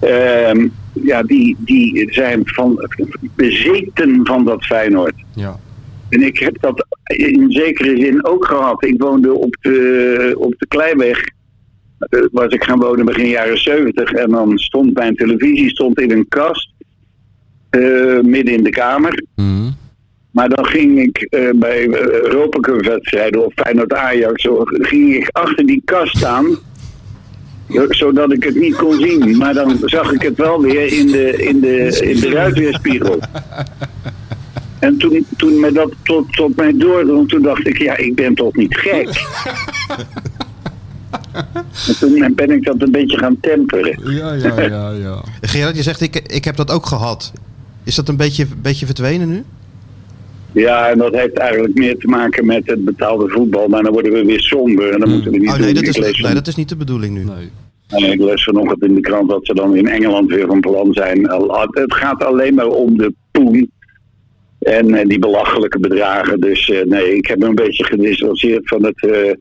[0.01, 2.89] ehm, ja, die, die zijn van,
[3.35, 5.15] bezeten van dat Feyenoord.
[5.35, 5.59] Ja.
[6.09, 8.85] En ik heb dat in zekere zin ook gehad.
[8.85, 11.25] Ik woonde op de, op de Kleiweg.
[11.99, 14.13] Eh, was ik gaan wonen begin jaren 70.
[14.13, 16.71] En dan stond mijn televisie stond in een kast.
[17.71, 19.23] eh, midden in de kamer.
[19.37, 19.71] Mhm.
[20.31, 25.15] Maar dan ging ik eh, bij uh, Europa Cup wedstrijden of Feyenoord Ajax, zo, ging
[25.15, 26.47] ik achter die kast staan.
[27.89, 29.37] Zodat ik het niet kon zien.
[29.37, 33.19] Maar dan zag ik het wel weer in de, in de, in de ruitweerspiegel.
[34.81, 38.35] En toen, toen me dat tot, tot mij doordrong, toen dacht ik, ja, ik ben
[38.35, 39.09] toch niet gek.
[41.89, 44.15] en toen ben ik dat een beetje gaan temperen.
[44.15, 45.23] Ja, ja, ja, ja.
[45.41, 47.33] Gerard, je zegt ik, ik heb dat ook gehad.
[47.85, 49.45] Is dat een beetje, beetje verdwenen nu?
[50.53, 53.69] Ja, en dat heeft eigenlijk meer te maken met het betaalde voetbal.
[53.69, 55.65] Maar dan worden we weer somber en dan moeten we niet Oh doen.
[55.65, 57.25] nee dat, is, nee, dat is niet de bedoeling nu.
[57.25, 57.51] Nee.
[57.89, 60.93] En ik lees vanochtend in de krant dat ze dan in Engeland weer van plan
[60.93, 61.31] zijn.
[61.71, 63.71] Het gaat alleen maar om de poen.
[64.59, 66.41] En eh, die belachelijke bedragen.
[66.41, 69.33] Dus eh, nee, ik heb me een beetje gedistanceerd van het, eh,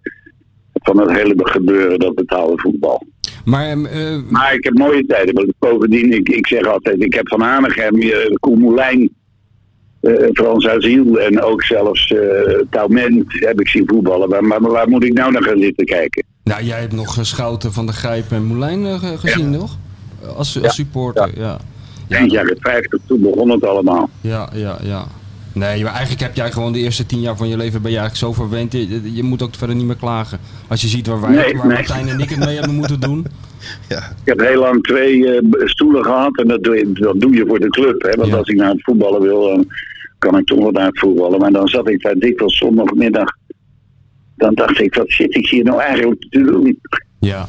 [0.74, 3.04] van het hele gebeuren, dat betaalde voetbal.
[3.46, 5.54] Maar eh, Maar ik heb mooie tijden.
[5.60, 8.00] Bovendien, ik, ik zeg altijd, ik heb van Hanegem,
[8.40, 9.10] Koen Moulijn,
[10.02, 14.30] eh, Frans Aziel en ook zelfs eh Taument heb ik zien voetballen.
[14.30, 16.26] Maar, maar waar moet ik nou naar gaan zitten kijken?
[16.44, 19.78] nou, jij hebt nog Schouten van de Grijp en Moulijn ge- gezien, nog?
[20.38, 21.42] Als, als supporter, ja.
[21.44, 21.60] Ja,
[22.08, 24.10] Eind jaren 50, toen begon het allemaal.
[24.22, 25.06] ja, ja, ja.
[25.54, 27.98] Nee, maar eigenlijk heb jij gewoon de eerste tien jaar van je leven ben je
[27.98, 28.72] eigenlijk zo verwend.
[28.72, 30.40] Je, je moet ook verder niet meer klagen.
[30.68, 31.76] Als je ziet waar, wij, Nee, waar nee.
[31.78, 33.26] Martijn en ik het mee hebben moeten doen.
[33.90, 33.98] Ja.
[33.98, 37.46] Ik heb heel lang twee eh, stoelen gehad en dat doe, je, dat doe je
[37.48, 38.02] voor de club.
[38.02, 38.12] Hè?
[38.12, 38.36] Want Ja.
[38.36, 39.66] als ik naar het voetballen wil, dan
[40.18, 41.40] kan ik toch wel naar het voetballen.
[41.40, 43.36] Maar dan zat ik daar dikwijls zondagmiddag.
[44.36, 46.80] Dan dacht ik, wat zit ik hier nou eigenlijk te doen?
[47.20, 47.48] Ja.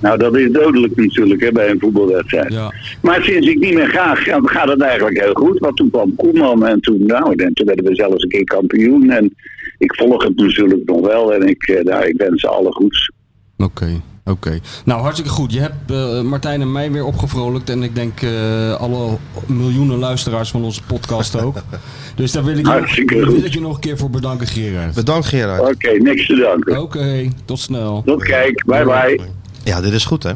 [0.00, 2.52] Nou, dat is dodelijk natuurlijk hè, bij een voetbalwedstrijd.
[2.52, 2.72] Ja.
[3.02, 5.58] Maar sinds ik niet meer ga, ga- gaat het eigenlijk heel goed.
[5.58, 9.10] Want toen kwam Koeman en toen, nou, en toen werden we zelfs een keer kampioen.
[9.10, 9.34] En
[9.78, 13.10] ik volg het natuurlijk nog wel en ik, eh, nou, ik wens ze alle goeds.
[13.56, 14.58] Oké, oké.
[14.84, 15.52] Nou, hartstikke goed.
[15.52, 17.70] Je hebt eh, Martijn en mij weer opgevrolijkt.
[17.70, 21.56] En ik denk eh, alle miljoenen luisteraars van onze podcast ook.
[22.16, 24.46] dus daar wil ik, je, Hartstikke daar wil ik je nog een keer voor bedanken,
[24.46, 24.94] Gerard.
[24.94, 25.60] Bedankt Gerard.
[25.74, 26.82] Oké, niks te danken.
[26.82, 28.02] Oké, tot snel.
[28.06, 29.20] Tot kijk, bye bye.
[29.66, 30.32] Ja, dit is goed hè.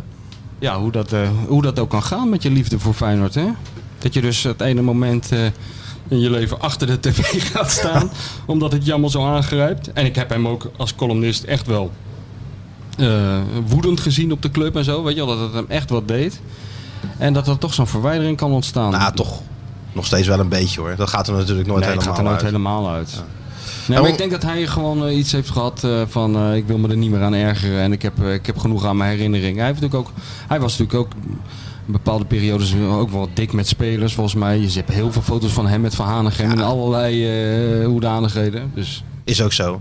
[0.59, 3.47] Ja, hoe dat, eh, hoe dat ook kan gaan met je liefde voor Feyenoord, hè?
[3.99, 5.45] Dat je dus het ene moment eh,
[6.09, 8.11] in je leven achter de tv gaat staan,
[8.47, 9.93] omdat het allemaal zo aangrijpt.
[9.93, 11.93] En ik heb hem ook als columnist echt wel
[12.99, 15.91] eh, woedend gezien op de club en zo, weet je wel, dat het hem echt
[15.91, 16.41] wat deed.
[17.19, 18.91] En dat er toch zo'n verwijdering kan ontstaan.
[18.91, 19.41] Nou, toch
[19.93, 20.97] nog steeds wel een beetje hoor.
[20.97, 22.45] Dat gaat er natuurlijk nooit nee, helemaal gaat er nooit uit.
[22.45, 23.23] helemaal uit.
[23.89, 26.37] Nee, En maar hoe- ik denk dat hij gewoon eh, iets heeft gehad eh, van
[26.37, 28.85] eh, ik wil me er niet meer aan ergeren en ik heb, ik heb genoeg
[28.85, 29.57] aan mijn herinnering.
[29.57, 30.15] Hij, heeft natuurlijk ook,
[30.49, 31.13] hij was natuurlijk ook
[31.87, 34.59] in bepaalde periodes ook wel dik met spelers volgens mij.
[34.59, 37.27] Je hebt heel veel foto's van hem met Van Hanegem in allerlei
[37.81, 38.71] eh, hoedanigheden.
[38.75, 39.05] Dus.
[39.25, 39.81] Is ook zo.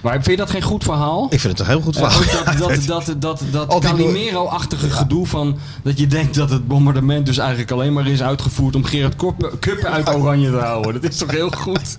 [0.00, 1.26] Maar vind je dat geen goed verhaal?
[1.30, 2.20] Ik vind het een heel goed verhaal.
[2.58, 7.70] dat, dat, dat, dat, Calimero-achtige gedoe van dat je denkt dat het bombardement dus eigenlijk
[7.70, 9.16] alleen maar is uitgevoerd om Gerard
[9.58, 10.92] Kuppen uit Oranje te houden.
[10.92, 11.94] Dat is toch heel goed?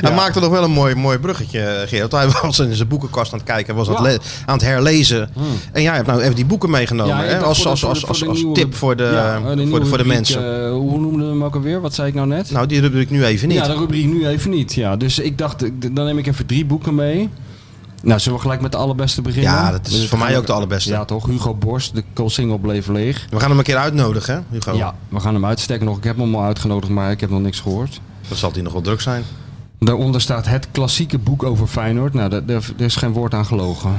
[0.00, 2.12] Hij maakte nog wel een mooi, mooi bruggetje, Gerard.
[2.12, 5.30] Hij was in zijn boekenkast aan het kijken, was aan, het aan herlezen.
[5.72, 7.24] En jij hebt nou even die boeken meegenomen Hmm.
[7.26, 7.38] Hè?
[7.38, 9.36] Als, als, als, als, tip voor de, eh,
[9.68, 10.64] voor de, voor de mensen.
[10.64, 11.80] eh, hoe noemden we hem ook alweer?
[11.80, 12.50] Wat zei ik nou net?
[12.50, 13.56] Nou, die rubriek nu even niet.
[13.56, 14.74] Ja, de rubriek nu even niet.
[14.74, 14.96] Ja.
[14.96, 17.28] Dus ik dacht, eh, dan neem ik even drie boeken mee.
[18.02, 19.52] Nou, zullen we gelijk met de allerbeste beginnen?
[19.52, 20.90] Ja, dat is Dus voor mij ook de allerbeste.
[20.90, 21.26] Ja, toch?
[21.26, 23.26] Hugo Borst, de Koolsingel bleef leeg.
[23.30, 24.76] We gaan hem een keer uitnodigen, hè, Hugo?
[24.76, 25.96] Ja, we gaan hem uitstekken nog.
[25.96, 28.00] Ik heb hem al uitgenodigd, maar ik heb nog niks gehoord.
[28.30, 29.22] Dan zal hij nog wel druk zijn.
[29.78, 32.14] Daaronder staat het klassieke boek over Feyenoord.
[32.14, 33.94] Nou, daar, is geen woord aan gelogen.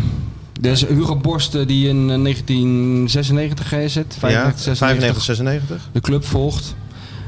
[0.62, 5.24] Er is Hugo Borst eh, die in eh, 1996 is het, 95, ja, 96, 95,
[5.24, 5.90] 96.
[5.92, 6.76] de club volgt.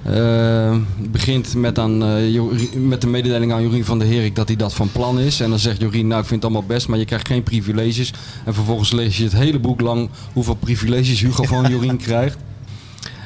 [0.04, 0.76] Eh,
[1.10, 4.58] begint met, aan, eh, Jori- met de mededeling aan Jorien van der Herik dat hij
[4.58, 5.40] dat van plan is.
[5.40, 8.14] En dan zegt Jorien, nou ik vind het allemaal best, maar je krijgt geen privileges.
[8.46, 12.38] En vervolgens lees je het hele boek lang hoeveel privileges Hugo van Jorien krijgt.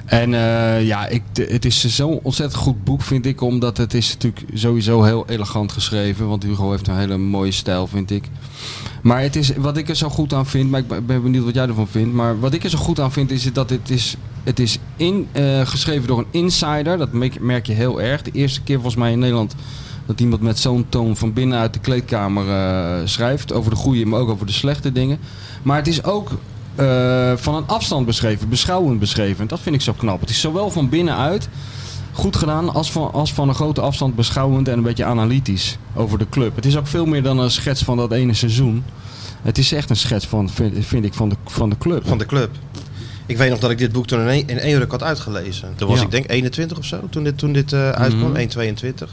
[0.08, 3.42] En eh, ja, ik, het is zo'n ontzettend goed boek, vind ik.
[3.42, 6.28] Omdat het is natuurlijk sowieso heel elegant geschreven.
[6.28, 8.30] Want Hugo heeft een hele mooie stijl, vind ik.
[9.02, 11.46] Maar het is, wat ik er zo goed aan vind, maar ik ben- ben benieuwd
[11.46, 12.14] wat jij ervan vindt.
[12.14, 15.28] Maar wat ik er zo goed aan vind, is dat het is, het is in,
[15.32, 16.98] eh, geschreven door een insider.
[16.98, 18.22] Dat merk, merk je heel erg.
[18.22, 19.56] De eerste keer volgens mij in Nederland
[20.06, 23.54] dat iemand met zo'n toon van binnenuit de kleedkamer eh, schrijft.
[23.54, 25.20] Over de goede, maar ook over de slechte dingen.
[25.64, 26.30] Maar het is ook
[26.78, 29.40] eh, van een afstand beschreven, beschouwend beschreven.
[29.42, 30.20] En dat vind ik zo knap.
[30.20, 31.50] Het is zowel van binnenuit
[32.12, 36.18] goed gedaan als van, als van een grote afstand beschouwend en een beetje analytisch over
[36.18, 36.56] de club.
[36.56, 38.84] Het is ook veel meer dan een schets van dat ene seizoen.
[39.42, 42.08] Het is echt een schets van, vind, vind ik, van de, van de club.
[42.08, 42.50] Van de club.
[43.26, 45.74] Ik weet nog dat ik dit boek toen in één, in één ruk had uitgelezen.
[45.76, 46.04] Toen was Ja.
[46.04, 48.32] ik denk 21 of zo, toen dit, toen dit eh, uitkwam.
[48.32, 48.38] Mhm.
[48.38, 49.10] 1,22.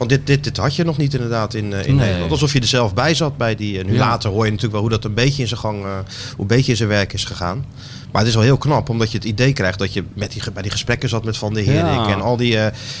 [0.00, 2.04] Want dit, dit, dit had je nog niet inderdaad in, eh, in Nee.
[2.04, 2.30] Nederland.
[2.30, 3.78] Alsof je er zelf bij zat bij die...
[3.78, 3.98] eh, nu Ja.
[3.98, 5.84] later hoor je natuurlijk wel hoe dat een beetje in zijn gang...
[5.84, 7.64] eh, hoe een beetje in zijn werk is gegaan.
[8.12, 10.42] Maar het is wel heel knap, omdat je het idee krijgt dat je met die,
[10.52, 11.82] bij die gesprekken zat met Van der Herik.
[11.84, 12.08] Ja.
[12.08, 12.56] En, al die,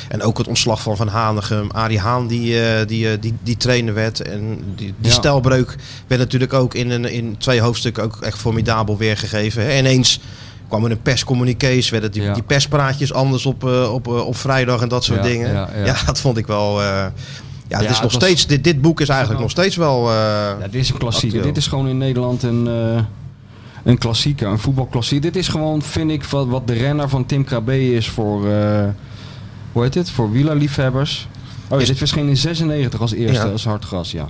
[0.08, 1.70] en ook het ontslag van Van Hanegem.
[1.70, 4.20] Arie Haan die, die, die, die trainer werd.
[4.22, 5.16] En die, die Ja.
[5.16, 9.62] stelbreuk werd natuurlijk ook in, een, in twee hoofdstukken ook echt formidabel weergegeven.
[9.62, 9.68] hè.
[9.68, 10.20] En ineens
[10.70, 12.32] kwam er een perscommuniqués, werden die, Ja.
[12.34, 15.52] die perspraatjes anders op, eh, op, eh, op vrijdag en dat soort Ja, dingen.
[15.52, 15.96] ja, Ja, ja.
[16.06, 16.80] dat vond ik wel...
[16.80, 19.76] eh, ja, het Ja, is nog was- steeds, dit, dit boek is eigenlijk nog steeds
[19.76, 20.10] wel...
[20.12, 21.42] Ja, dit is een klassieker.
[21.42, 23.02] Dit is gewoon in Nederland een, eh,
[23.84, 25.32] een klassieker, een voetbalklassieker.
[25.32, 28.84] Dit is gewoon, vind ik, wat, wat de renner van Tim Krabbe is voor, eh,
[29.72, 31.28] hoe heet het, voor wielerliefhebbers.
[31.72, 33.52] Oh Is- dit verscheen in 96 als eerste, Ja.
[33.52, 34.26] als hardgras, ja.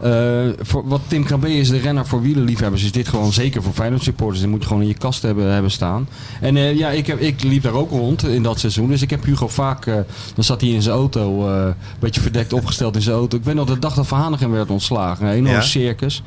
[0.00, 3.72] Eh, voor, wat Tim Krabbe is de renner voor wielerliefhebbers, is dit gewoon zeker voor
[3.72, 4.40] Feyenoord supporters.
[4.40, 6.08] Die moet je gewoon in je kast hebben, hebben staan.
[6.40, 8.88] En eh, ja, ik, heb, ik liep daar ook rond in dat seizoen.
[8.88, 9.94] Dus ik heb Hugo vaak, eh,
[10.34, 13.36] dan zat hij in zijn auto, een beetje verdekt opgesteld in zijn auto.
[13.36, 15.60] Ik weet nog de dag dat Van Hanegem werd ontslagen, een enorm Ja.
[15.60, 16.22] circus.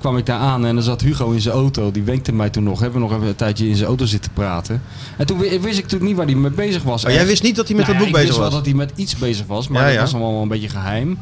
[0.00, 1.90] Kwam ik daar aan en dan zat Hugo in zijn auto.
[1.90, 2.80] Die wenkte mij toen nog.
[2.80, 4.82] Hebben we nog even een tijdje in zijn auto zitten praten.
[5.16, 7.02] En toen wi- wist ik natuurlijk niet waar hij mee bezig was.
[7.04, 8.62] Maar jij wist niet dat hij met Nou dat ja, boek ik bezig wist was?
[8.62, 10.00] wel dat hij met iets bezig was, maar Ja, dat ja.
[10.00, 11.18] was allemaal wel een beetje geheim.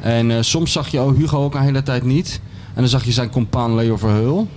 [0.00, 2.40] En eh, soms zag je oh, Hugo ook een hele tijd niet.
[2.74, 4.48] En dan zag je zijn compaan Leo Verheul.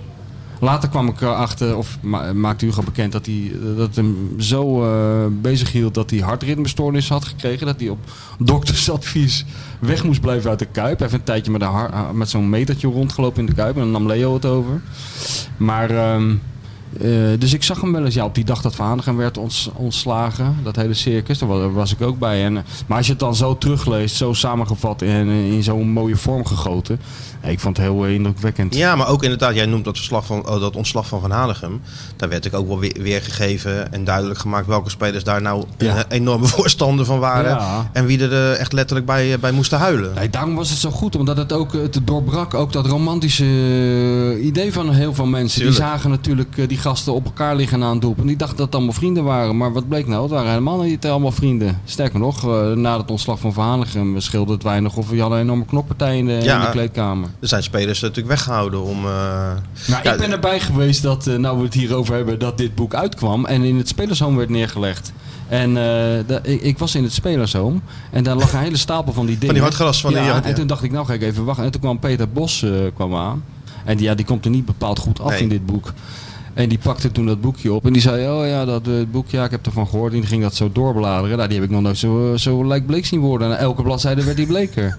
[0.60, 4.84] Later kwam ik erachter, of ma maakte Hugo bekend, dat hij eh, dat hem zo
[4.84, 7.66] eh, bezig hield dat hij hartritmestoornis had gekregen.
[7.66, 7.98] Dat hij op
[8.38, 9.44] doktersadvies
[9.78, 10.98] weg moest blijven uit de Kuip.
[10.98, 11.64] Hij heeft een tijdje met,
[12.12, 14.80] met zo'n metertje rondgelopen in de Kuip en dan nam Leo het over.
[15.56, 16.34] Maar ehm,
[17.00, 19.70] Eh, dus ik zag hem wel eens ja, op die dag dat Van werd ons,
[19.74, 20.56] ontslagen.
[20.62, 22.44] Dat hele circus, daar was, daar was ik ook bij.
[22.44, 25.88] En, eh, maar als je het dan zo terugleest, zo samengevat en in, in zo'n
[25.88, 27.00] mooie vorm gegoten.
[27.42, 28.74] ja, ik vond het heel eh, indrukwekkend.
[28.74, 31.80] Ja, maar ook inderdaad, jij noemt dat, verslag van, oh, dat ontslag van Van Hanegem.
[32.16, 36.04] Daar werd ik ook wel weer, weergegeven en duidelijk gemaakt welke spelers daar nou Ja.
[36.08, 37.50] enorme voorstander van waren.
[37.50, 37.90] Ja.
[37.92, 40.14] En wie er eh, echt letterlijk bij, eh, bij moesten huilen.
[40.14, 44.44] Nee, daarom was het zo goed, omdat het ook het doorbrak ook dat romantische eh,
[44.46, 45.58] idee van heel veel mensen.
[45.60, 45.76] Tuurlijk.
[45.78, 48.14] Die zagen natuurlijk eh, die gasten op elkaar liggen na een doel.
[48.18, 49.56] En die dachten dat het allemaal vrienden waren.
[49.56, 50.22] Maar wat bleek nou?
[50.22, 51.80] Het waren helemaal niet allemaal vrienden.
[51.84, 55.38] Sterker nog, eh, na het ontslag van Van Hanegem scheelde het weinig of we hadden
[55.38, 56.54] een enorme knokpartij in de, Ja.
[56.58, 57.28] in de kleedkamer.
[57.40, 58.96] Er zijn spelers natuurlijk weggehouden om...
[58.96, 59.10] eh,
[59.88, 62.74] Nou, Ja, ik ben erbij geweest dat, eh, nou we het hierover hebben, dat dit
[62.74, 65.12] boek uitkwam en in het spelershome werd neergelegd.
[65.48, 65.76] En
[66.42, 67.78] ik, ik was in het spelershome
[68.10, 69.54] en daar lag een hele stapel van die dingen.
[69.54, 70.54] die hardgras van ja, die- ja, En ja.
[70.54, 71.64] toen dacht ik, nou ga ik even wachten.
[71.64, 73.44] En toen kwam Peter Bos kwam aan.
[73.84, 75.40] En die, ja, die komt er niet bepaald goed af Nee.
[75.40, 75.92] in dit boek.
[76.54, 79.28] En die pakte toen dat boekje op en die zei, oh ja, dat eh, boek,
[79.28, 80.12] ja, ik heb ervan gehoord.
[80.12, 81.36] En die ging dat zo doorbladeren.
[81.36, 83.50] Nou, die heb ik nog nooit zo, eh, zo lijk bleek zien worden.
[83.50, 84.98] En elke bladzijde werd die bleker.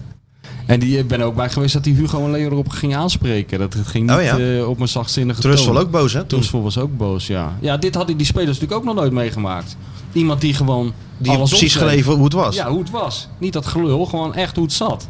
[0.66, 3.58] En die, ik ben ook bij geweest dat die Hugo en Leo erop ging aanspreken.
[3.58, 4.38] Dat het ging niet Oh ja.
[4.38, 5.76] eh, op mijn zachtzinnige toon.
[5.76, 6.24] ook boos, hè?
[6.24, 7.56] Trustful was ook boos, ja.
[7.60, 9.76] Ja, dit hadden die spelers natuurlijk ook nog nooit meegemaakt.
[10.12, 11.90] Iemand die gewoon Die alles precies opschreef.
[11.90, 12.56] geleven hoe het was.
[12.56, 13.28] Ja, hoe het was.
[13.38, 15.08] Niet dat gelul, gewoon echt hoe het zat.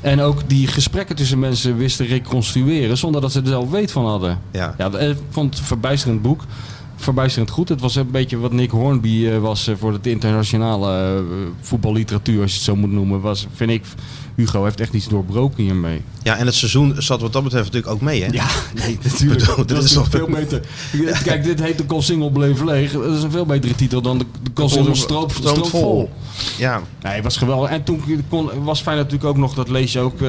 [0.00, 4.06] En ook die gesprekken tussen mensen wisten reconstrueren zonder dat ze er zelf weet van
[4.06, 4.38] hadden.
[4.52, 4.74] Ja.
[4.78, 6.44] Ja, ik vond het een verbijsterend boek.
[7.00, 7.68] Verbijsterend goed.
[7.68, 11.22] Het was een beetje wat Nick Hornby eh, was eh, voor de internationale eh,
[11.60, 13.20] voetballiteratuur, als je het zo moet noemen.
[13.20, 13.84] Was, vind ik,
[14.34, 16.02] Hugo heeft echt iets doorbroken hiermee.
[16.22, 18.28] ja, en het seizoen zat wat dat betreft natuurlijk ook mee, hè?
[18.32, 18.46] Ja,
[18.84, 19.46] nee, natuurlijk.
[19.46, 20.60] bedoel, dit is nog veel beter.
[21.24, 22.92] Kijk, dit heet de Col Single Bleef Leeg.
[22.92, 26.10] Dat is een veel betere titel dan de, de Col Single Stroop, vol.
[26.58, 27.70] Ja, Nee, het was geweldig.
[27.70, 30.20] En toen kon, was fijn natuurlijk ook nog, dat lees je ook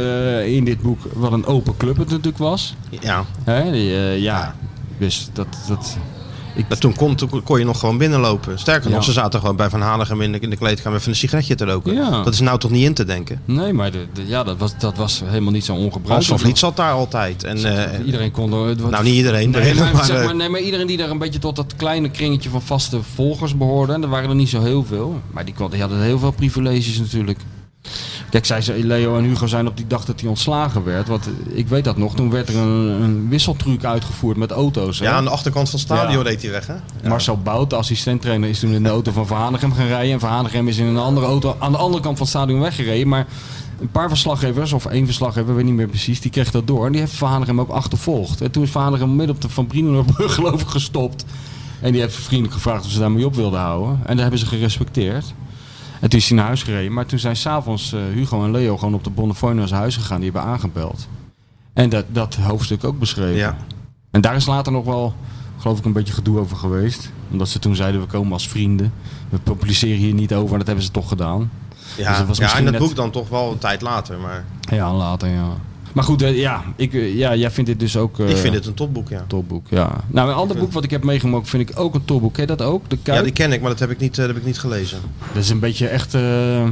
[0.46, 2.76] in dit boek, wat een open club het natuurlijk was.
[2.90, 3.26] ja.
[3.44, 4.56] Hè, die, eh, ja,
[4.98, 5.48] dus dat...
[5.68, 5.98] dat
[6.70, 8.60] Maar toen kon, toen kon je nog gewoon binnenlopen.
[8.60, 8.96] Sterker Ja.
[8.96, 11.56] nog, ze zaten gewoon bij Van Hanegem in de, in de kleedkamer even een sigaretje
[11.56, 11.94] te roken.
[11.94, 12.24] Ja.
[12.24, 13.42] Dat is nou toch niet in te denken.
[13.46, 16.28] nee, maar de, de- ja, dat, was, dat was helemaal niet zo Hans ongebruikelijk.
[16.28, 17.44] van Vliet zat daar altijd.
[17.44, 17.58] En,
[17.98, 18.76] eh, iedereen kon er...
[18.90, 19.50] nou, niet iedereen.
[19.50, 21.76] Nee maar, maar, zeg eh, maar, nee, maar iedereen die daar een beetje tot dat
[21.76, 23.94] kleine kringetje van vaste volgers behoorde.
[23.94, 25.22] En er waren er niet zo heel veel.
[25.32, 27.40] Maar die, kon, die hadden heel veel privileges natuurlijk.
[28.32, 31.08] Kijk, zij, ze- Leo en Hugo zijn op die dag dat hij ontslagen werd.
[31.08, 32.16] Want ik weet dat nog.
[32.16, 35.00] Toen werd er een, een wisseltruc uitgevoerd met auto's.
[35.00, 35.06] hè.
[35.06, 36.30] ja, aan de achterkant van het stadion Ja.
[36.30, 36.74] reed hij weg, hè?
[36.74, 37.10] Ja.
[37.10, 40.14] Marcel Bout, de assistenttrainer, is toen in de auto van Hanegem gaan rijden.
[40.14, 42.60] En Van Hanegem is in een andere auto aan de andere kant van het stadion
[42.60, 43.08] weggereden.
[43.08, 43.28] Maar
[43.80, 46.86] een paar verslaggevers, of één verslaggever, weet niet meer precies, die kreeg dat door.
[46.86, 48.42] En die heeft Van Hanegem ook achtervolgd.
[48.42, 51.26] En toen is Van Hanegem midden op de Van Brienenerbrug geloof ik gestopt.
[51.82, 53.92] En die heeft vriendelijk gevraagd of ze daarmee op wilden houden.
[54.06, 55.34] En dat hebben ze gerespecteerd.
[56.02, 56.94] En toen is hij naar huis gereden.
[56.94, 59.96] Maar toen zijn s'avonds uh, Hugo en Leo gewoon op de Bonnefoy naar zijn huis
[59.96, 60.22] gegaan.
[60.22, 61.08] Die hebben aangebeld.
[61.74, 63.36] En dat, dat hoofdstuk ook beschreven.
[63.36, 63.58] Ja.
[64.12, 65.14] En daar is later nog wel,
[65.58, 67.12] geloof ik, een beetje gedoe over geweest.
[67.32, 68.94] Omdat ze toen zeiden, we komen als vrienden.
[69.30, 70.52] We publiceren hier niet over.
[70.52, 71.52] En dat hebben ze toch gedaan.
[71.98, 74.20] Ja, Dus dat was ja net- boek dan toch wel een tijd later.
[74.20, 75.48] Maar Ja, later, ja.
[75.94, 78.20] Maar goed, eh, ja, ik, eh, ja, jij vindt dit dus ook...
[78.20, 79.24] eh, ik vind het een topboek, ja.
[79.28, 80.04] Topboek, ja.
[80.08, 82.34] Nou, een ander boek wat ik heb meegemaakt vind ik ook een topboek.
[82.34, 82.90] Ken je dat ook?
[82.90, 83.18] De Kuip?
[83.18, 85.00] Ja, die ken ik, maar dat heb ik niet, eh, dat heb ik niet gelezen.
[85.34, 86.14] Dat is een beetje echt...
[86.14, 86.68] eh,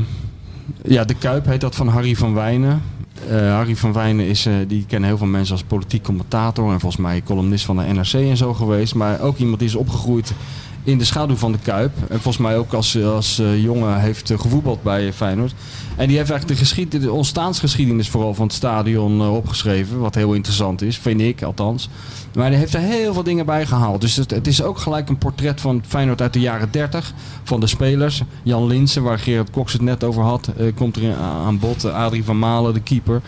[0.84, 2.82] ja, De Kuip heet dat van Harry van Wijnen.
[3.30, 6.72] Eh, Harry van Wijnen is, eh, die kennen heel veel mensen als politiek commentator.
[6.72, 8.96] En volgens mij columnist van de NRC en zo geweest.
[8.96, 10.34] Maar ook iemand die is opgegroeid
[10.84, 11.92] in de schaduw van de Kuip.
[12.10, 15.54] En volgens mij ook als, als eh, jongen heeft eh, gevoetbald bij Feyenoord.
[16.00, 20.00] En die heeft eigenlijk de, geschied, de ontstaansgeschiedenis vooral van het stadion eh, opgeschreven.
[20.00, 21.90] Wat heel interessant is, vind ik althans.
[22.34, 24.02] Maar hij heeft er heel veel dingen bij gehaald.
[24.02, 27.14] Dus het, is ook gelijk een portret van Feyenoord uit de jaren 30.
[27.44, 28.24] Van de spelers.
[28.44, 31.84] Jan Linsen, waar Gerard Cox het net over had, eh, komt er aan bod.
[31.84, 33.22] Eh, Adrie van Malen, de keeper.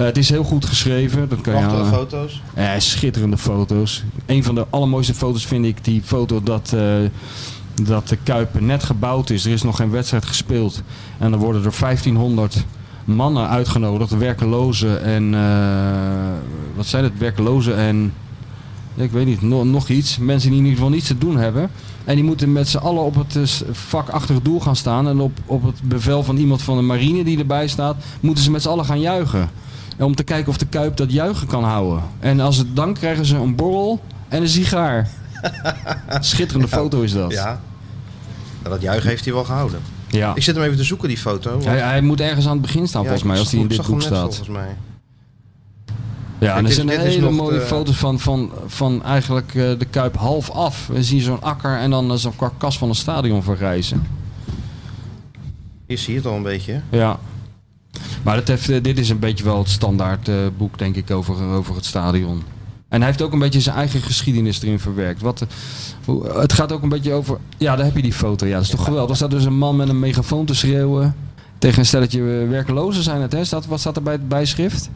[0.00, 1.28] Eh, het is heel goed geschreven.
[1.28, 2.42] Dat kan je Prachtige aan- foto's.
[2.56, 4.04] ja, schitterende foto's.
[4.26, 6.82] Een van de allermooiste foto's vind ik die foto dat, eh,
[7.82, 9.44] dat de Kuip net gebouwd is.
[9.44, 10.82] Er is nog geen wedstrijd gespeeld.
[11.18, 12.64] En dan worden er 1500
[13.04, 14.16] mannen uitgenodigd.
[14.18, 15.34] Werkelozen en...
[15.34, 15.40] eh,
[16.76, 17.12] wat zijn het?
[17.18, 18.12] Werkelozen en...
[18.94, 20.18] ik weet niet, no- nog iets.
[20.18, 21.70] Mensen die in ieder geval niets te doen hebben.
[22.04, 25.08] En die moeten met z'n allen op het s- vak achter het doel gaan staan.
[25.08, 27.96] En op, op het bevel van iemand van de marine die erbij staat...
[28.20, 29.50] moeten ze met z'n allen gaan juichen.
[30.00, 32.02] Om te kijken of de Kuip dat juichen kan houden.
[32.20, 35.08] En als het dan krijgen ze een borrel en een sigaar.
[36.20, 37.32] Schitterende foto is dat.
[37.32, 37.60] Ja.
[38.62, 39.80] Nou, dat juichen heeft hij wel gehouden.
[40.08, 40.34] Ja.
[40.34, 41.50] Ik zit hem even te zoeken, die foto.
[41.50, 43.68] want- Hij, hij moet ergens aan het begin staan Ja, volgens mij, als hij in
[43.68, 44.20] dit boek staat.
[44.34, 44.76] Volgens mij.
[46.38, 50.16] Ja, en er zijn hele mooie de- foto's van, van, van eigenlijk eh, de Kuip
[50.16, 50.86] half af.
[50.86, 54.06] We zien zo'n akker en dan eh, zo'n karkas van een stadion verrijzen.
[55.86, 56.80] Je het al een beetje.
[56.90, 57.18] Ja.
[58.22, 61.42] Maar heeft, eh, dit is een beetje wel het standaard eh, boek, denk ik, over,
[61.44, 62.42] over het stadion.
[62.88, 65.20] En hij heeft ook een beetje zijn eigen geschiedenis erin verwerkt.
[65.20, 65.46] Wat,
[66.04, 67.38] hoe, het gaat ook een beetje over...
[67.56, 68.46] Ja, daar heb je die foto.
[68.46, 69.10] Ja, dat is toch geweldig.
[69.10, 71.14] Er staat dus een man met een megafoon te schreeuwen.
[71.58, 73.44] Tegen een stelletje eh, werkelozen zijn het, hè?
[73.44, 74.90] Staat, wat staat er bij het bijschrift?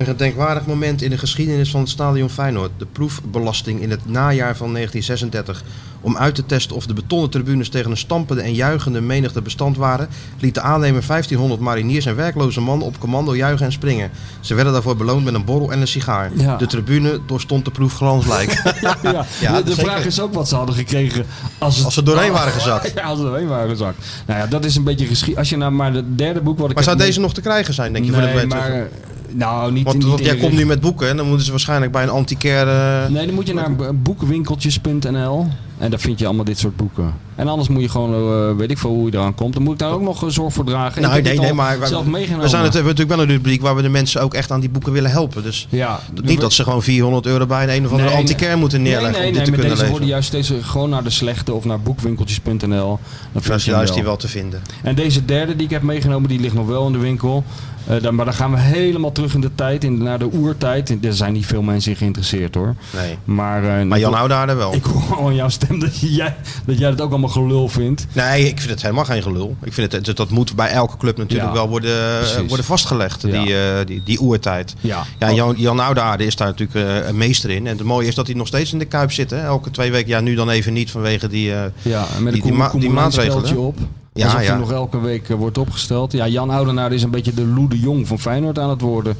[0.00, 2.70] Een gedenkwaardig moment in de geschiedenis van het stadion Feyenoord.
[2.76, 5.62] De proefbelasting in het najaar van 1936.
[6.00, 9.76] Om uit te testen of de betonnen tribunes tegen een stampende en juichende menigte bestand
[9.76, 10.08] waren,
[10.38, 14.10] liet de aannemer 1500 mariniers en werkloze mannen op commando juichen en springen.
[14.40, 16.30] Ze werden daarvoor beloond met een borrel en een sigaar.
[16.34, 16.56] Ja.
[16.56, 18.52] De tribune doorstond de proef glansrijk.
[19.02, 21.26] Ja, Ja, de, vraag is ook wat ze hadden gekregen
[21.58, 22.92] als, het, Als ze doorheen waren gezakt.
[22.94, 24.06] Ja, als ze doorheen waren gezakt.
[24.26, 25.38] Nou ja, dat is een beetje geschiedenis.
[25.38, 27.74] Als je nou maar het derde boek wat ik Maar zou deze nog te krijgen
[27.74, 28.88] zijn, denk je, nee, voor de maar
[29.32, 29.84] nou niet.
[29.84, 32.02] Want, niet want in jij komt nu met boeken en dan moeten ze waarschijnlijk bij
[32.02, 33.08] een antiquaire...
[33.08, 35.46] Nee, dan moet je naar boekwinkeltjes.nl
[35.80, 37.14] en daar vind je allemaal dit soort boeken.
[37.34, 39.54] En anders moet je gewoon, eh, weet ik veel hoe je eraan komt.
[39.54, 41.02] Dan moet ik daar ook nog eh, zorg voor dragen.
[41.02, 42.44] Nou, nee, nee, maar we, zelf meegenomen.
[42.44, 44.50] we zijn het, we hebben natuurlijk wel een rubriek waar we de mensen ook echt
[44.50, 45.42] aan die boeken willen helpen.
[45.42, 48.58] Dus ja, niet dat ze gewoon 400 euro bij een, een of andere Nee, antiquaire
[48.58, 51.10] moeten neerleggen Nee, nee, om dit te kunnen worden juist steeds eh, gewoon naar de
[51.10, 52.58] slechte of naar boekwinkeltjes.nl.
[52.58, 52.98] Dan
[53.32, 54.62] Dat vind is je juist die wel te vinden.
[54.82, 57.44] En deze derde die ik heb meegenomen, die ligt nog wel in de winkel.
[57.86, 61.04] Eh, dan, maar dan gaan we helemaal terug in de tijd, in, naar de oertijd.
[61.04, 62.74] Er zijn niet veel mensen in geïnteresseerd hoor.
[62.96, 63.18] Nee.
[63.24, 64.74] Maar, eh, Maar Jan ik, Oudaarde wel.
[64.80, 68.06] ik hoor al aan jouw stem dat jij, dat jij het ook allemaal gelul vindt.
[68.12, 69.56] Nee, ik vind het helemaal geen gelul.
[69.64, 72.48] Ik vind het, dat, dat moet bij elke club natuurlijk Ja, wel worden, precies.
[72.48, 73.42] worden vastgelegd, Ja.
[73.42, 74.74] die, eh, die, die oertijd.
[74.80, 75.04] Ja.
[75.18, 75.80] Ja, Jan, Jan
[76.20, 77.66] is daar natuurlijk eh, een meester in.
[77.66, 79.30] En het mooie is dat hij nog steeds in de Kuip zit.
[79.30, 79.40] Hè?
[79.44, 80.08] Elke twee weken.
[80.08, 81.54] Ja, nu dan even niet vanwege die...
[81.54, 83.78] eh, Ja, met Die- een die ma- die maatregelen, op.
[84.14, 84.46] Ja, Alsof ja.
[84.50, 86.12] hij nog elke week eh, wordt opgesteld.
[86.12, 89.16] Ja, Jan Oudenaar is een beetje de Lou de Jong van Feyenoord aan het worden.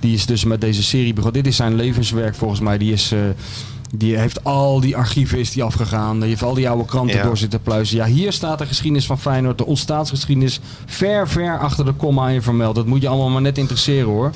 [0.00, 1.42] Die is dus met deze serie begonnen.
[1.42, 2.78] Dit is zijn levenswerk volgens mij.
[2.78, 3.18] Die, is, eh,
[3.94, 6.20] die heeft al die archieven is die afgegaan.
[6.20, 7.22] Die heeft al die oude kranten Ja.
[7.22, 7.96] door zitten pluizen.
[7.96, 9.58] Ja, hier staat de geschiedenis van Feyenoord.
[9.58, 12.74] De ontstaansgeschiedenis ver, ver achter de komma in vermeld.
[12.74, 14.30] Dat moet je allemaal maar net interesseren hoor.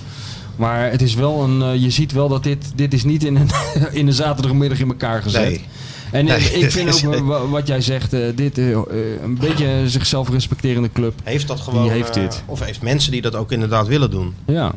[0.56, 3.36] Maar het is wel een, eh, je ziet wel dat dit, dit is niet in
[3.36, 3.48] een,
[3.98, 5.48] in een zaterdagmiddag in elkaar gezet.
[5.48, 5.64] Nee.
[6.10, 8.78] En Nee, ik vind dat ook wat jij zegt, eh, dit eh, eh,
[9.22, 11.14] een beetje zichzelf respecterende club.
[11.24, 11.82] heeft dat gewoon...
[11.82, 12.42] Die heeft dit.
[12.46, 14.34] Of heeft mensen die dat ook inderdaad willen doen.
[14.46, 14.72] Ja.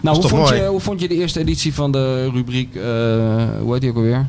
[0.00, 0.60] Nou, hoe vond, mooi?
[0.60, 2.74] je, hoe vond je de eerste editie van de rubriek,
[3.60, 4.26] hoe heet die ook alweer?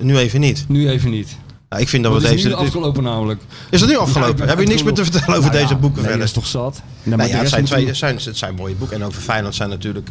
[0.00, 0.64] Nu even niet.
[0.68, 1.36] Nu even niet.
[1.68, 2.48] Nou, ik vind dat Dat we is deze...
[2.48, 3.40] nu afgelopen namelijk.
[3.70, 4.48] is het nu afgelopen?
[4.48, 6.18] Heb je niks meer te vertellen over Nou deze boeken nee, verder?
[6.18, 6.82] dat is toch zat?
[7.02, 8.96] Nou, maar ja, het zijn, twee, we- het, zijn, het zijn mooie boeken.
[8.96, 10.10] En over Feyenoord zijn natuurlijk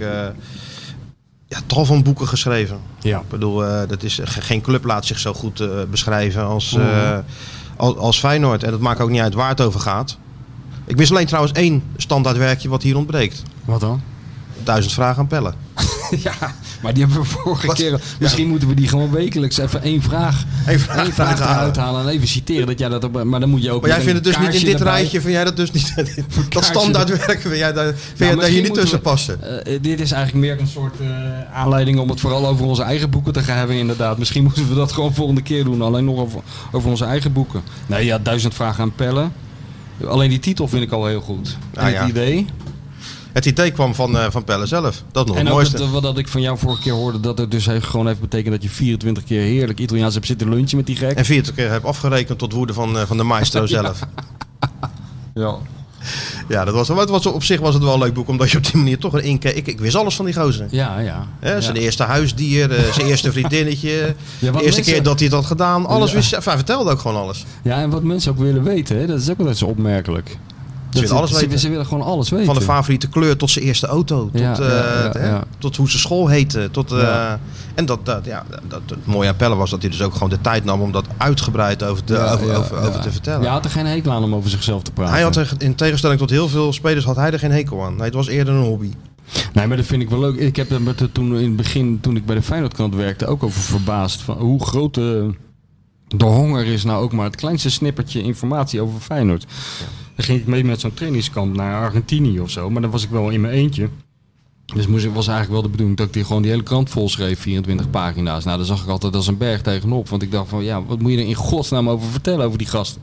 [1.47, 2.79] ja, tal van boeken geschreven.
[2.99, 3.19] Ja.
[3.19, 6.71] Ik bedoel, eh, dat is, ge- geen club laat zich zo goed eh, beschrijven als,
[6.71, 6.81] Mhm.
[6.88, 7.17] eh,
[7.77, 8.63] als, als Feyenoord.
[8.63, 10.17] En dat maakt ook niet uit waar het over gaat.
[10.86, 13.43] Ik mis alleen trouwens één standaardwerkje wat hier ontbreekt.
[13.65, 14.01] Wat dan?
[14.63, 15.53] Duizend vragen aan pellen.
[16.27, 17.75] ja, maar die hebben we vorige Wat?
[17.75, 18.01] keer.
[18.19, 21.57] Misschien moeten we die gewoon wekelijks even één vraag, Één vraag één vraag eruit halen.
[21.59, 22.67] eruit halen en even citeren.
[22.67, 23.81] Dat jij dat op, maar dan moet je ook.
[23.81, 24.93] Maar jij vindt het dus niet in dit erbij.
[24.93, 25.93] rijtje, vind jij dat dus niet,
[26.49, 29.65] dat standaardwerk, vind jij, daar, vind jij daar hier niet tussen we- passen?
[29.65, 31.07] Eh, dit is eigenlijk meer een soort eh,
[31.53, 34.17] aanleiding om het vooral over onze eigen boeken te gaan hebben, inderdaad.
[34.17, 35.81] Misschien moeten we dat gewoon volgende keer doen.
[35.81, 36.41] Alleen nog over,
[36.71, 37.61] over onze eigen boeken.
[37.85, 39.33] Nee, ja, duizend vragen aan pellen.
[40.07, 41.57] Alleen die titel vind ik al heel goed.
[41.73, 42.07] En Ah, het ja.
[42.07, 42.45] idee.
[43.35, 45.03] Het idee kwam van, eh, van Pelle zelf.
[45.11, 45.81] Dat nog En het mooiste.
[45.83, 48.19] het, wat dat ik van jou vorige keer hoorde, dat het dus heeft- gewoon heeft
[48.19, 51.17] betekend dat je 24 keer heerlijk Italiaans hebt zitten lunchen met die gek.
[51.17, 53.99] En 40 keer heb afgerekend tot woede van, eh, van de maestro zelf.
[55.33, 55.55] Ja.
[56.47, 58.57] Ja, dat was, het was, op zich was het wel een leuk boek, omdat je
[58.57, 59.55] op die manier toch een inkijk...
[59.55, 60.67] Ik, ik wist alles van die gozer.
[60.69, 61.27] Ja, ja.
[61.39, 61.81] Hè, zijn ja.
[61.81, 64.03] eerste huisdier, eh, zijn eerste vriendinnetje, Ja,
[64.39, 65.85] de eerste mensen- keer dat hij het had gedaan.
[65.85, 66.15] Alles Ja.
[66.15, 66.39] wist hij.
[66.43, 67.45] Hij vertelde ook gewoon alles.
[67.63, 70.37] ja, en wat mensen ook willen weten, hè, dat is ook wel eens opmerkelijk.
[70.95, 71.60] Ze willen alles weten.
[71.60, 72.45] Ze, willen gewoon alles weten.
[72.45, 74.29] Van de favoriete kleur tot zijn eerste auto.
[74.31, 76.69] Tot, Ja, eh, ja, ja, hè, tot hoe zijn school heette.
[76.71, 77.34] Tot, eh.
[77.75, 80.29] En dat, dat, ja, dat, het mooie aan Pelle was dat hij dus ook gewoon
[80.29, 83.41] de tijd nam om dat uitgebreid over te, over, ja, over, te vertellen.
[83.43, 85.13] Ja, had er geen hekel aan om over zichzelf te praten.
[85.13, 87.95] Hij had er, in tegenstelling tot heel veel spelers, had hij er geen hekel aan.
[87.95, 88.91] Nee, het was eerder een hobby.
[89.53, 90.36] Nee, maar dat vind ik wel leuk.
[90.36, 93.27] Ik heb er met de- toen in het begin, toen ik bij de Feyenoordkrant werkte,
[93.27, 94.21] ook over verbaasd.
[94.21, 95.34] Van hoe groot de,
[96.08, 99.45] de honger is nou ook maar het kleinste snippertje informatie over Feyenoord.
[100.15, 102.69] Dan ging ik mee met zo'n trainingskamp naar Argentinië of zo.
[102.69, 103.89] Maar dan was ik wel in mijn eentje.
[104.73, 107.10] Dus moest, was eigenlijk wel de bedoeling dat ik die gewoon die hele krant vol
[107.10, 108.43] schreef, 24 pagina's.
[108.43, 110.10] Nou, daar zag ik altijd als een berg tegenop.
[110.10, 112.67] Want ik dacht van, ja, wat moet je er in godsnaam over vertellen over die
[112.67, 113.01] gasten?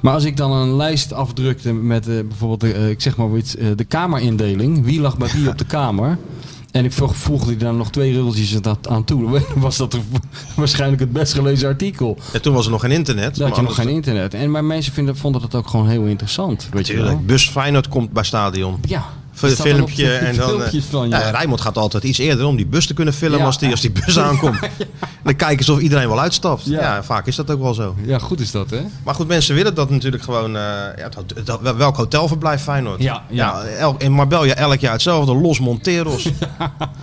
[0.00, 3.56] Maar als ik dan een lijst afdrukte met eh, bijvoorbeeld, eh, ik zeg maar iets,
[3.56, 4.84] eh, de kamerindeling.
[4.84, 6.18] Wie lag bij wie op de kamer?
[6.72, 8.56] En ik vo- voegde daar nog twee regeltjes
[8.88, 9.30] aan- toe.
[9.30, 9.98] Dan was dat
[10.54, 12.18] waarschijnlijk het best gelezen artikel.
[12.32, 13.36] En toen was er nog geen internet.
[13.36, 14.34] Dan had je nog geen internet.
[14.34, 16.68] En maar mensen vinden, vonden dat ook gewoon heel interessant.
[16.70, 17.02] Weet je wel?
[17.02, 17.26] Natuurlijk.
[17.26, 18.78] Bus Feyenoord komt bij stadion.
[18.88, 19.04] Ja,
[19.34, 20.12] Voor het filmpje.
[20.12, 21.18] En dan, eh, van, ja.
[21.20, 21.30] ja.
[21.30, 23.44] Rijmond gaat altijd iets eerder om die bus te kunnen filmen Ja.
[23.44, 24.58] als, die, als die bus aankomt.
[25.24, 26.64] Dan kijken ze of iedereen wel uitstapt.
[26.64, 27.02] Ja.
[27.02, 27.94] Vaak is dat ook wel zo.
[28.04, 28.80] Ja, goed is dat, hè?
[29.04, 30.56] Maar goed, mensen willen dat natuurlijk gewoon.
[30.56, 30.62] eh,
[31.62, 33.02] wel- welk hotelverblijf Feyenoord?
[33.02, 33.62] Ja, ja.
[33.62, 35.34] el- in Marbella elk jaar hetzelfde.
[35.34, 36.28] Los Monteros.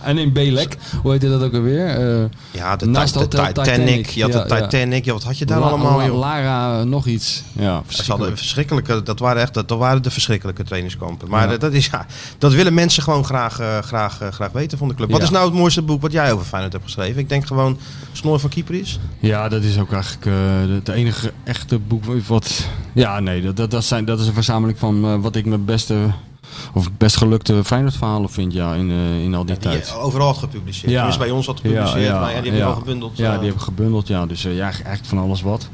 [0.03, 1.87] En in Belek, hoe heet dat ook alweer?
[1.87, 3.53] Eh, Ja, de, Naast Titanic.
[3.55, 4.09] Titanic.
[4.09, 4.55] Je had de.
[4.61, 5.05] Titanic.
[5.05, 6.17] Ja, wat had je daar La- allemaal, joh?
[6.19, 7.43] Lara, nog iets.
[7.51, 8.37] Ja, Ze hadden verschrikkelijk.
[8.37, 11.29] verschrikkelijke, dat waren echt, dat waren de verschrikkelijke trainingskampen.
[11.29, 12.05] Maar dat, dat is, ja,
[12.37, 15.09] dat willen mensen gewoon graag, eh, graag, eh, graag weten van de club.
[15.09, 15.25] Wat Ja.
[15.25, 17.21] is nou het mooiste boek wat jij over Feyenoord hebt geschreven?
[17.21, 17.77] Ik denk gewoon
[18.11, 18.99] Snor van Kypris.
[19.19, 20.33] Ja, dat is ook eigenlijk eh,
[20.83, 22.65] de enige echte boek wat...
[22.93, 25.95] Ja, nee, dat, dat, dat, zijn, dat is een verzameling van wat ik mijn beste...
[26.73, 28.89] Of best gelukte Feyenoord verhalen vind, ja, in,
[29.23, 29.93] in al die Die tijd.
[29.95, 30.91] overal had gepubliceerd.
[30.91, 30.95] Ja.
[30.95, 32.19] Tenminste, bij ons had gepubliceerd.
[32.19, 33.17] maar ja, die heb je wel gebundeld.
[33.17, 34.25] Ja, die heb ik gebundeld, ja.
[34.25, 35.69] Dus ja, eigenlijk van alles wat.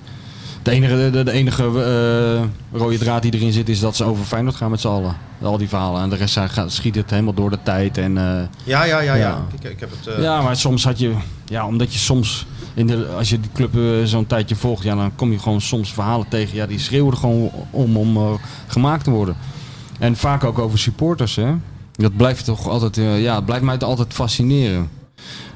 [0.66, 4.26] De enige, de, de enige eh, rode draad die erin zit is dat ze over
[4.26, 5.16] Feyenoord gaan met z'n allen.
[5.42, 6.02] Al die verhalen.
[6.02, 7.98] En de rest gaat, schiet het helemaal door de tijd.
[7.98, 8.24] En, eh,
[8.64, 9.16] ja, ja, ja, ja.
[9.16, 9.46] Ja.
[9.62, 10.08] Ik, ik heb het...
[10.16, 11.14] eh, ja, maar soms had je...
[11.46, 12.46] Ja, omdat je soms...
[12.74, 15.62] In de, als je die club eh, zo'n tijdje volgt, ja, dan kom je gewoon
[15.62, 16.56] soms verhalen tegen.
[16.56, 18.32] Ja, die schreeuwen er gewoon om om eh,
[18.68, 19.36] gemaakt te worden.
[20.00, 21.54] En vaak ook over supporters, hè.
[21.92, 22.98] Dat blijft toch altijd...
[22.98, 24.90] eh, ja, het blijft mij altijd fascineren.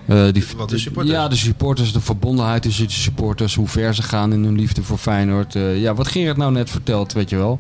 [0.10, 1.16] Eh, die, Wat de supporters?
[1.16, 4.84] Ja, de supporters, de verbondenheid tussen de supporters, hoe ver ze gaan in hun liefde
[4.84, 5.56] voor Feyenoord.
[5.56, 7.60] Eh, ja, wat Gerard nou net vertelt, weet je wel.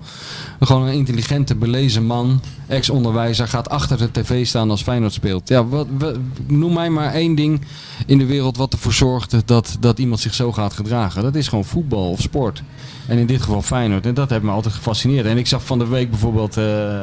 [0.60, 5.48] Gewoon een intelligente, belezen man, ex-onderwijzer, gaat achter de tv staan als Feyenoord speelt.
[5.50, 7.62] Ja, wat, wat- noem mij maar één ding
[8.06, 11.24] in de wereld wat ervoor zorgt dat, dat iemand zich zo gaat gedragen.
[11.24, 12.64] Dat is gewoon voetbal of sport.
[13.08, 14.06] En in dit geval Feyenoord.
[14.06, 15.26] En dat heeft me altijd gefascineerd.
[15.26, 16.58] En ik zag van de week bijvoorbeeld...
[16.58, 17.00] eh,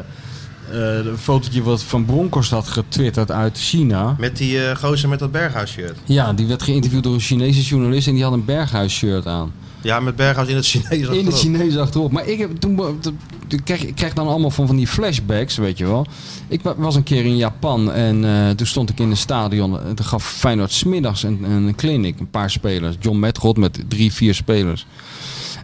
[0.71, 4.17] een fotootje wat Van Bronckhorst had getwitterd uit China.
[4.19, 5.99] Met die eh gozer met dat Berghuis-shirt.
[6.05, 9.53] Ja, die werd geïnterviewd door een Chinese journalist en die had een Berghuis-shirt aan.
[9.81, 10.91] Ja, met Berghuis in het Chinees.
[10.91, 11.35] In het achterop.
[11.35, 12.13] Chinees achterop.
[12.13, 15.79] Maar ik, heb, toen, toen kreeg, ik kreeg dan allemaal van, van die flashbacks, weet
[15.79, 16.07] je wel.
[16.49, 19.81] Ik wa- was een keer in Japan en eh, toen stond ik in een stadion.
[19.81, 22.97] En toen gaf Feyenoord smiddags een, een clinic, een paar spelers.
[23.01, 24.87] John Metgod met drie, vier spelers.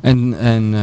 [0.01, 0.81] En, en eh,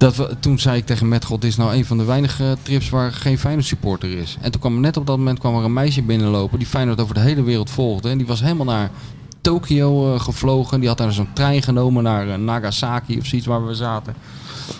[0.00, 2.90] dat we, toen zei ik tegen Metgod, dit is nou een van de weinige trips
[2.90, 4.36] waar geen Feyenoord supporter is.
[4.40, 7.14] En toen kwam net op dat moment kwam er een meisje binnenlopen die Feyenoord over
[7.14, 8.08] de hele wereld volgde.
[8.08, 8.90] En die was helemaal naar
[9.40, 10.80] Tokio eh, gevlogen.
[10.80, 14.14] Die had daar zo'n trein genomen naar eh, Nagasaki of zoiets waar we zaten.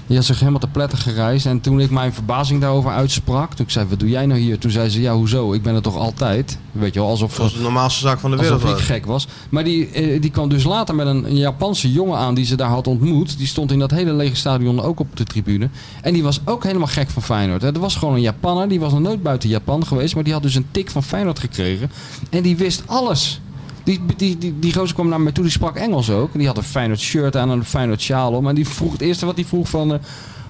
[0.06, 1.46] Die had zich helemaal te pletten gereisd.
[1.46, 4.58] En toen ik mijn verbazing daarover uitsprak, toen ik zei, wat doe jij nou hier?
[4.58, 5.52] Toen zei ze, ja hoezo?
[5.52, 6.58] Ik ben er toch altijd?
[6.72, 7.36] Weet je wel, alsof...
[7.36, 8.62] Dat is de normaalste zaak van de wereld.
[8.62, 8.86] Alsof ik was.
[8.86, 9.26] gek was.
[9.48, 12.56] Maar die, eh, die kwam dus later met een, een Japanse jongen aan die ze
[12.56, 13.38] daar had ontmoet.
[13.38, 15.68] Die stond in dat hele lege stadion ook op de tribune.
[16.02, 17.62] En die was ook helemaal gek van Feyenoord.
[17.62, 18.68] Er was gewoon een Japanner.
[18.68, 20.14] Die was nog nooit buiten Japan geweest.
[20.14, 21.90] Maar die had dus een tik van Feyenoord gekregen.
[22.30, 23.40] En die wist alles.
[23.84, 26.32] Die, die, die, die gozer kwam naar mij toe, die sprak Engels ook.
[26.32, 28.48] Die had een Feyenoord shirt aan en een Feyenoord sjaal om.
[28.48, 29.92] En die vroeg, het eerste wat hij vroeg van...
[29.92, 29.98] eh,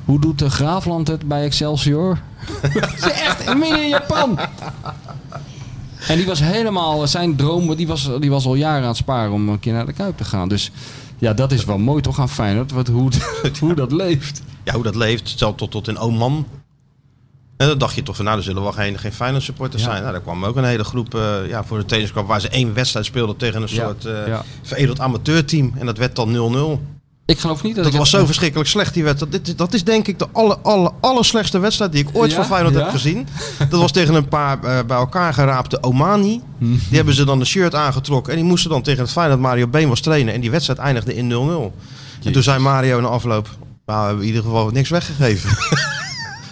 [0.04, 2.18] hoe doet de Graafland het bij Excelsior?
[3.26, 4.38] Echt, midden in Japan.
[6.08, 9.32] En die was helemaal, zijn droom, die was, die was al jaren aan het sparen
[9.32, 10.48] om een keer naar de Kuip te gaan.
[10.48, 10.70] Dus
[11.18, 13.10] ja, dat is wel mooi toch aan Feyenoord, wat, hoe,
[13.60, 14.42] hoe dat leeft.
[14.64, 16.46] Ja, hoe dat leeft, zelfs tot, tot in Oman.
[17.60, 19.88] En dan dacht je toch van, nou, er zullen wel geen, geen Feyenoord supporters Ja.
[19.88, 20.00] zijn.
[20.00, 22.74] Nou, daar kwam ook een hele groep eh, ja, voor de tenniskamp waar ze één
[22.74, 24.44] wedstrijd speelden tegen een Ja, soort ja.
[24.62, 25.72] veredeld amateurteam.
[25.78, 26.80] En dat werd dan 0-0.
[27.26, 29.44] Ik geloof niet dat, Dat ik was het- zo verschrikkelijk slecht, die wedstrijd.
[29.44, 32.44] Dit, dat is denk ik de aller, aller, aller slechtste wedstrijd die ik ooit van
[32.44, 33.26] Feyenoord heb gezien.
[33.70, 36.40] Dat was tegen een paar eh, bij elkaar geraapte Omani.
[36.58, 36.70] Mhm.
[36.88, 38.32] Die hebben ze dan de shirt aangetrokken.
[38.32, 40.34] En die moesten dan tegen het Feyenoord Mario Been was trainen.
[40.34, 41.72] En die wedstrijd eindigde in 0-0.
[42.24, 43.48] En toen zei Mario na afloop...
[43.86, 45.50] Nou, we hebben in ieder geval niks weggegeven.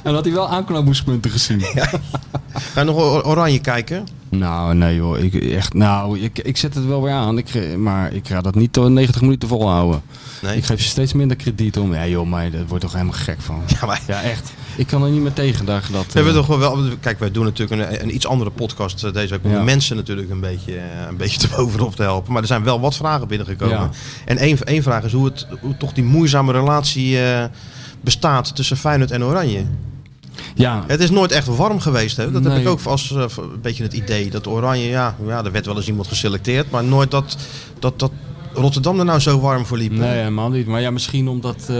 [0.09, 1.61] En had hij wel aanknopingspunten gezien.
[1.61, 4.07] Ga je nog or- oranje kijken?
[4.29, 5.19] Nou, nee joh.
[5.19, 7.39] Ik, echt, nou, ik, ik zet het wel weer aan.
[7.39, 10.03] Ik, maar ik ga dat niet tot 90 minuten volhouden.
[10.43, 10.57] Nee.
[10.57, 11.95] Ik geef ze steeds minder krediet om.
[11.95, 13.63] Ja joh, maar daar wordt toch helemaal gek van.
[13.81, 14.53] Ja, maar Ja, echt.
[14.77, 15.83] Ik kan er niet meer tegen dat.
[15.93, 16.79] dat we hebben eh, toch wel.
[17.01, 19.45] Kijk, wij doen natuurlijk een, een iets andere podcast eh, deze week...
[19.45, 19.59] om Ja.
[19.59, 22.33] de mensen natuurlijk een beetje, eh, een beetje te bovenop te helpen.
[22.33, 23.77] Maar er zijn wel wat vragen binnengekomen.
[23.79, 23.91] Ja.
[24.25, 27.45] En één, één vraag is hoe, het, hoe toch die moeizame relatie eh,
[28.01, 29.65] bestaat tussen Feyenoord en Oranje.
[30.55, 32.16] Ja, Het is nooit echt warm geweest.
[32.16, 32.30] Hè?
[32.30, 34.30] Dat heb ik ook als eh, een beetje het idee.
[34.30, 36.70] Dat Oranje, ja, ja, er werd wel eens iemand geselecteerd.
[36.70, 37.36] Maar nooit dat,
[37.78, 38.11] dat, dat
[38.53, 39.93] Rotterdam er nou zo warm voor liep.
[39.93, 40.66] Nee, helemaal niet.
[40.66, 41.66] Maar ja, misschien omdat...
[41.70, 41.76] eh,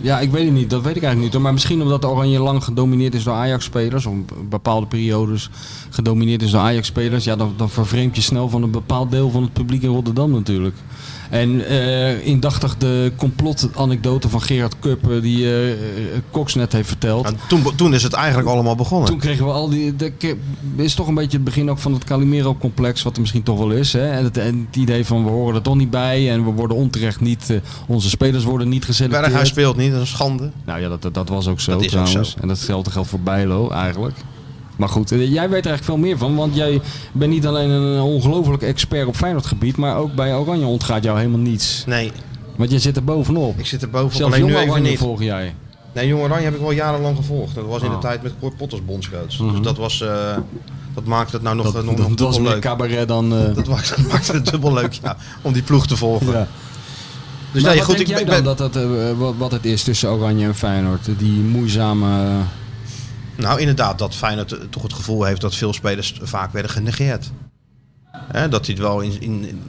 [0.00, 0.70] ja, ik weet het niet.
[0.70, 1.32] Dat weet ik eigenlijk niet.
[1.32, 1.42] hoor.
[1.42, 4.06] Maar misschien omdat de Oranje lang gedomineerd is door Ajax-spelers.
[4.06, 4.14] Of
[4.48, 5.50] bepaalde periodes
[5.90, 7.24] gedomineerd is door Ajax-spelers.
[7.24, 10.30] Ja, dan, dan vervreemd je snel van een bepaald deel van het publiek in Rotterdam
[10.30, 10.76] natuurlijk.
[11.32, 14.76] En eh indachtig de complot-anekdote van Gerard
[15.22, 15.78] die eh, eh,
[16.30, 17.22] Cox net heeft verteld.
[17.22, 19.08] Nou, toen, toen is het eigenlijk allemaal begonnen.
[19.08, 19.96] Toen kregen we al die.
[19.96, 20.36] De,
[20.76, 23.70] is toch een beetje het begin ook van het Calimero-complex, wat er misschien toch wel
[23.70, 23.92] is.
[23.92, 24.10] Hè?
[24.10, 26.76] En, het, en het idee van we horen er toch niet bij en we worden
[26.76, 27.60] onterecht niet.
[27.86, 29.24] onze spelers worden niet geselecteerd.
[29.24, 30.50] Berghuis speelt niet, dat is een schande.
[30.64, 32.30] Nou ja, dat, dat, dat was ook zo Dat is ook trouwens.
[32.32, 32.40] zo.
[32.40, 34.16] En datzelfde geldt voor Bijlo eigenlijk.
[34.82, 36.34] Maar goed, eh, jij weet er eigenlijk veel meer van.
[36.36, 36.80] Want jij
[37.12, 39.76] bent niet alleen een ongelofelijke expert op Feyenoord gebied.
[39.76, 41.84] Maar ook bij Oranje ontgaat jou helemaal niets.
[41.86, 42.12] Nee,
[42.56, 43.58] Want jij zit er bovenop.
[43.58, 44.98] ik zit er bovenop, Zelfs alleen nu even niet.
[44.98, 45.54] volg jij.
[45.94, 47.54] Nee, Jong Oranje heb ik wel jarenlang gevolgd.
[47.54, 48.00] Dat was in de Ah.
[48.00, 49.38] tijd met Cor Potters bondscoach.
[49.38, 49.50] Mhm.
[49.52, 50.36] Dus dat was, eh,
[50.94, 52.60] dat maakte het nou nog, Dat, eh, nog, dat, nog dat was meer leuk.
[52.60, 53.28] cabaret dan...
[53.54, 56.32] Dat maakte, dat maakte het dubbel leuk, ja, om die ploeg te volgen.
[56.32, 56.46] ja.
[57.52, 59.64] Dus maar nee, wat goed, denk ik jij ben, dan dat het, wat, wat het
[59.64, 61.08] is tussen Oranje en Feyenoord?
[61.18, 62.36] Die moeizame...
[63.36, 67.30] Nou, inderdaad, dat Feyenoord toch het gevoel heeft dat veel spelers vaak werden genegeerd.
[68.12, 69.62] Hè, dat die het wel in, in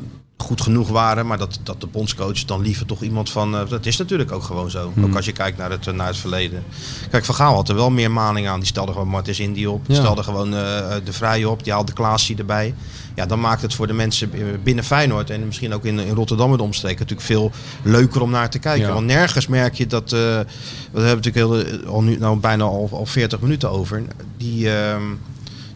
[0.44, 3.56] goed genoeg waren, maar dat, dat de bondscoach dan liever toch iemand van...
[3.56, 4.92] eh, dat is natuurlijk ook gewoon zo.
[4.94, 5.04] Hmm.
[5.06, 6.64] Ook als je kijkt naar het, eh, naar het verleden.
[7.10, 8.60] Kijk, Van Gaal had er wel meer maning aan.
[8.60, 9.86] Die stelde gewoon Martens Indy op.
[9.86, 10.02] Die Ja.
[10.02, 11.64] stelde gewoon eh, De Vrij op.
[11.64, 12.74] Die haalde Klaasie erbij.
[13.16, 14.32] Ja, dan maakt het voor de mensen
[14.64, 17.52] binnen Feyenoord en misschien ook in, in Rotterdam de omstreken natuurlijk veel
[17.84, 18.88] leuker om naar te kijken.
[18.88, 18.94] Ja.
[18.94, 20.46] Want nergens merk je dat, we
[20.94, 24.04] hebben natuurlijk heel, al nu nou bijna al, al 40 minuten over,
[24.38, 25.02] die, ehm,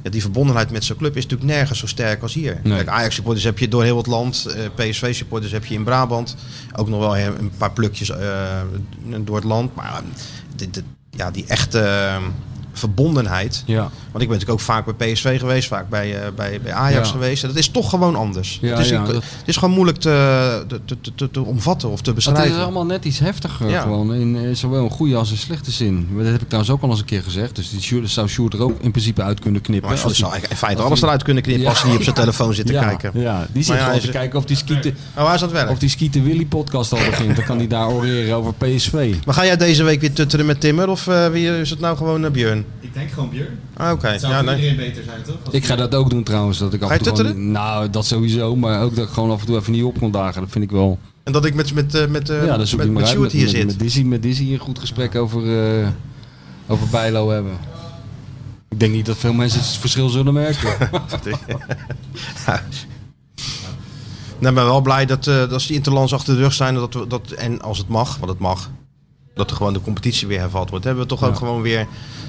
[0.07, 2.59] ja, die verbondenheid met zo'n club is natuurlijk nergens zo sterk als hier.
[2.63, 2.75] Nee.
[2.75, 5.83] Kijk, Ajax supporters heb je door heel het land, eh, PSV supporters heb je in
[5.83, 6.35] Brabant,
[6.75, 8.61] ook nog wel een paar plukjes eh,
[9.19, 9.97] door het land, maar eh,
[10.55, 11.79] dit- dit- ja, die echte
[12.77, 13.63] verbondenheid.
[13.65, 13.81] ja.
[13.81, 17.07] Want ik ben natuurlijk ook vaak bij PSV geweest, vaak bij, eh, bij, bij Ajax
[17.07, 17.13] Ja.
[17.13, 17.41] geweest.
[17.43, 18.57] En dat is toch gewoon anders.
[18.61, 21.89] Ja, het, is, ja, dat- het is gewoon moeilijk te, te, te, te, te omvatten
[21.89, 22.55] of te Het beschrijven.
[22.55, 23.81] is allemaal net iets heftiger Ja.
[23.81, 24.13] gewoon.
[24.13, 26.07] In eh, zowel een goede als een slechte zin.
[26.11, 27.55] Maar Dat heb ik trouwens ook al eens een keer gezegd.
[27.55, 29.89] Dus die Sjoerd- zou Sjoerd er ook in principe uit kunnen knippen.
[29.89, 32.53] Maar Als zou in feite alles eruit kunnen knippen als hij niet op zijn telefoon
[32.53, 33.11] zit te kijken.
[33.13, 35.69] Ja, die zit gewoon te is- kijken of die Skieten, Oh, hij is het werk.
[35.69, 37.35] of die Skieten Willy podcast al begint.
[37.35, 39.13] Dan kan hij daar oreren over PSV.
[39.25, 41.97] Maar ga jij deze week weer tutteren met Timmer of eh, wie is het nou
[41.97, 42.65] gewoon eh, Björn?
[42.79, 43.59] Ik denk gewoon Björn.
[43.73, 44.55] Ah, Oké, Het zou ja, voor nee.
[44.55, 45.35] iedereen beter zijn, toch?
[45.43, 46.57] Als Ik ga dat ook doen trouwens.
[46.57, 47.51] Dat ik af Ga je en toe gewoon-?
[47.51, 48.55] Nou, dat sowieso.
[48.55, 50.41] Maar ook dat ik gewoon af en toe even niet op kon dagen.
[50.41, 50.99] Dat vind ik wel...
[51.23, 53.65] En dat ik met, met, eh, met, eh, ja, met, Met, hier met, zit.
[53.65, 55.87] met Dizzy, met Dizzy een goed gesprek over, eh,
[56.67, 57.57] over Bijlo hebben.
[58.69, 60.77] Ik denk niet dat veel mensen het verschil zullen merken.
[64.39, 66.93] Nou, ik ben wel blij dat, dat als die interlands achter de rug zijn dat
[66.93, 68.69] we, dat, en als het mag, want het mag,
[69.37, 70.85] dat er gewoon de competitie weer hervat wordt.
[70.85, 71.27] Hebben we toch Ja.
[71.27, 71.87] ook gewoon weer,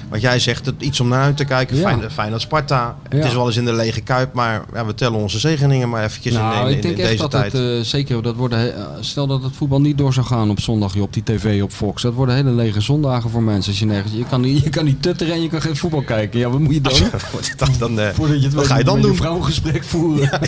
[0.09, 1.77] wat jij zegt, het, iets om naar uit te kijken.
[1.77, 1.81] Ja.
[1.81, 2.95] Fijn, Feyenoord Sparta.
[3.09, 3.17] Ja.
[3.17, 6.03] Het is wel eens in de lege kuip, maar ja, we tellen onze zegeningen maar
[6.03, 7.51] eventjes in, nou, in, in, ik denk in echt deze dat tijd.
[7.53, 10.59] het, eh, zeker, dat worden, eh, stel dat het voetbal niet door zou gaan op
[10.59, 12.01] zondag op die tv op Fox.
[12.01, 13.71] Dat worden hele lege zondagen voor mensen.
[13.71, 16.01] Als je, nergens, je, kan niet, je kan niet tutteren en je kan geen voetbal
[16.01, 16.39] kijken.
[16.39, 16.93] Ja, wat moet je dan?
[17.57, 19.13] dan, dan, eh, Voordat je het wat ga je dan doen?
[19.13, 20.29] Je een gesprek voeren.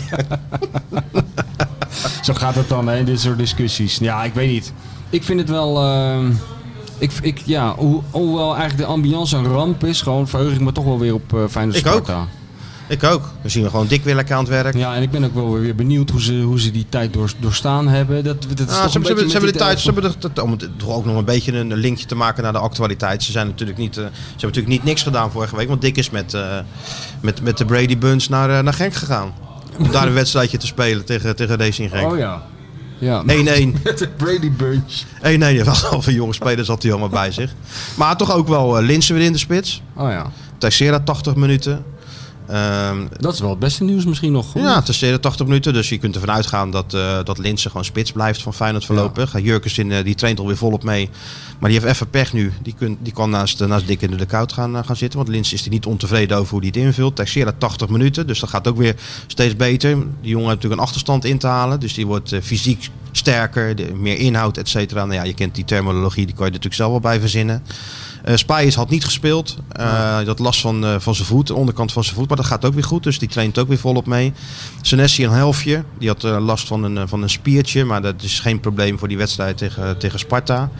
[2.22, 3.98] Zo gaat het dan, hè, dit soort discussies.
[3.98, 4.72] Ja, ik weet niet.
[5.12, 5.78] Ik vind het wel...
[5.82, 6.30] ehm,
[6.98, 10.72] ik, ik, ja, hoe, hoewel eigenlijk de ambiance een ramp is, gewoon verheug ik me
[10.72, 12.10] toch wel weer op uh, Feyenoord Ik ook.
[12.88, 13.28] Ik ook.
[13.42, 14.76] We zien we gewoon dik weer lekker aan het werk.
[14.76, 17.32] Ja, en ik ben ook wel weer benieuwd hoe ze, hoe ze die tijd door,
[17.38, 18.24] doorstaan hebben.
[18.24, 20.50] Dat, dat is Ah, toch ze, hebben- ze, hebben de tijd, ze hebben de, om
[20.50, 23.22] het toch ook nog een beetje een linkje te maken naar de actualiteit.
[23.22, 25.96] Ze zijn natuurlijk niet, eh, ze hebben natuurlijk niet niks gedaan vorige week, want Dick
[25.96, 26.58] is met, eh,
[27.20, 29.32] met, met de Brady Buns naar, eh, naar Genk gegaan.
[29.78, 32.12] Om daar een wedstrijdje te spelen tegen, tegen Racing Genk.
[32.12, 32.42] Oh ja.
[33.02, 33.26] Ja, 1-1.
[33.82, 35.02] met de Brady Bunch.
[35.02, 37.54] 1-1, ja, wel al veel jonge spelers had hij allemaal bij zich.
[37.96, 39.82] Maar toch ook wel uh, Linsen weer in de spits.
[39.96, 40.30] Oh ja.
[40.58, 41.84] Teixeira 80 minuten.
[42.52, 44.54] Ehm, Dat is wel het beste nieuws misschien nog.
[44.54, 45.72] ja, Teixeira 80 minuten.
[45.72, 49.32] Dus je kunt ervan uitgaan dat, eh dat Linsen gewoon spits blijft van Feyenoord voorlopig.
[49.32, 49.38] Ja.
[49.38, 51.10] Jurkensen eh, die traint alweer volop mee.
[51.58, 52.52] Maar die heeft even pech nu.
[52.62, 55.18] Die, kun, die kan naast, naast Dick in de koud gaan, uh, gaan zitten.
[55.18, 57.16] Want Linsen is er niet ontevreden over hoe hij het invult.
[57.16, 58.26] Teixeira 80 minuten.
[58.26, 58.94] Dus dat gaat ook weer
[59.26, 59.90] steeds beter.
[59.90, 61.80] Die jongen heeft natuurlijk een achterstand in te halen.
[61.80, 63.76] Dus die wordt uh, fysiek sterker.
[63.76, 65.04] De, meer inhoud, et cetera.
[65.04, 66.26] Nou ja, je kent die terminologie.
[66.26, 67.62] Die kan je natuurlijk zelf wel bij verzinnen.
[68.48, 69.56] Uh, had niet gespeeld.
[69.80, 72.28] Uh, dat last van, uh, van zijn voet, de onderkant van zijn voet.
[72.28, 73.02] Maar dat gaat ook weer goed.
[73.02, 74.32] Dus die traint ook weer volop mee.
[74.80, 75.84] Senesi een helftje.
[75.98, 77.84] Die had last van een, van een spiertje.
[77.84, 80.70] Maar dat is geen probleem voor die wedstrijd tegen, tegen Sparta.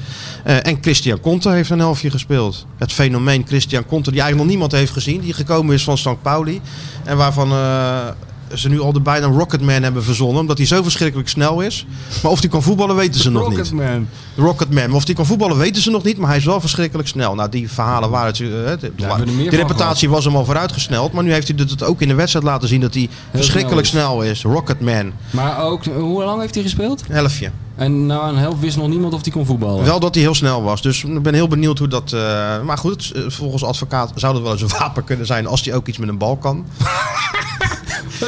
[0.44, 2.66] En Christian Conte heeft een helftje gespeeld.
[2.78, 5.20] Het fenomeen Christian Conte, die eigenlijk nog niemand heeft gezien.
[5.20, 6.22] Die gekomen is van St.
[6.22, 6.60] Pauli.
[7.04, 7.48] En waarvan
[8.54, 10.40] ze nu al de bijna Rocketman hebben verzonnen.
[10.40, 11.86] Omdat hij zo verschrikkelijk snel is.
[12.22, 13.72] Maar of hij kan voetballen weten ze nog niet.
[13.72, 14.08] Man.
[14.36, 14.86] Rocketman.
[14.88, 16.18] Maar of hij kan voetballen weten ze nog niet.
[16.18, 17.34] Maar hij is wel verschrikkelijk snel.
[17.34, 18.38] Nou, die verhalen waren het.
[18.38, 21.12] Uh, de, Ja, van reputatie was hem al vooruitgesneld.
[21.12, 24.22] Maar nu heeft hij het ook in de wedstrijd laten zien dat hij verschrikkelijk snel
[24.22, 24.42] is.
[24.42, 25.12] Rocketman.
[25.30, 27.04] Maar ook, hoe lang heeft hij gespeeld?
[27.08, 27.50] Een helftje.
[27.74, 29.84] En nou, een helft wist nog niemand of hij kon voetballen.
[29.84, 30.82] Wel dat hij heel snel was.
[30.82, 32.12] Dus ik ben heel benieuwd hoe dat.
[32.12, 32.20] Uh,
[32.62, 35.86] maar goed, volgens advocaat zou dat wel eens een wapen kunnen zijn als hij ook
[35.86, 36.64] iets met een bal kan.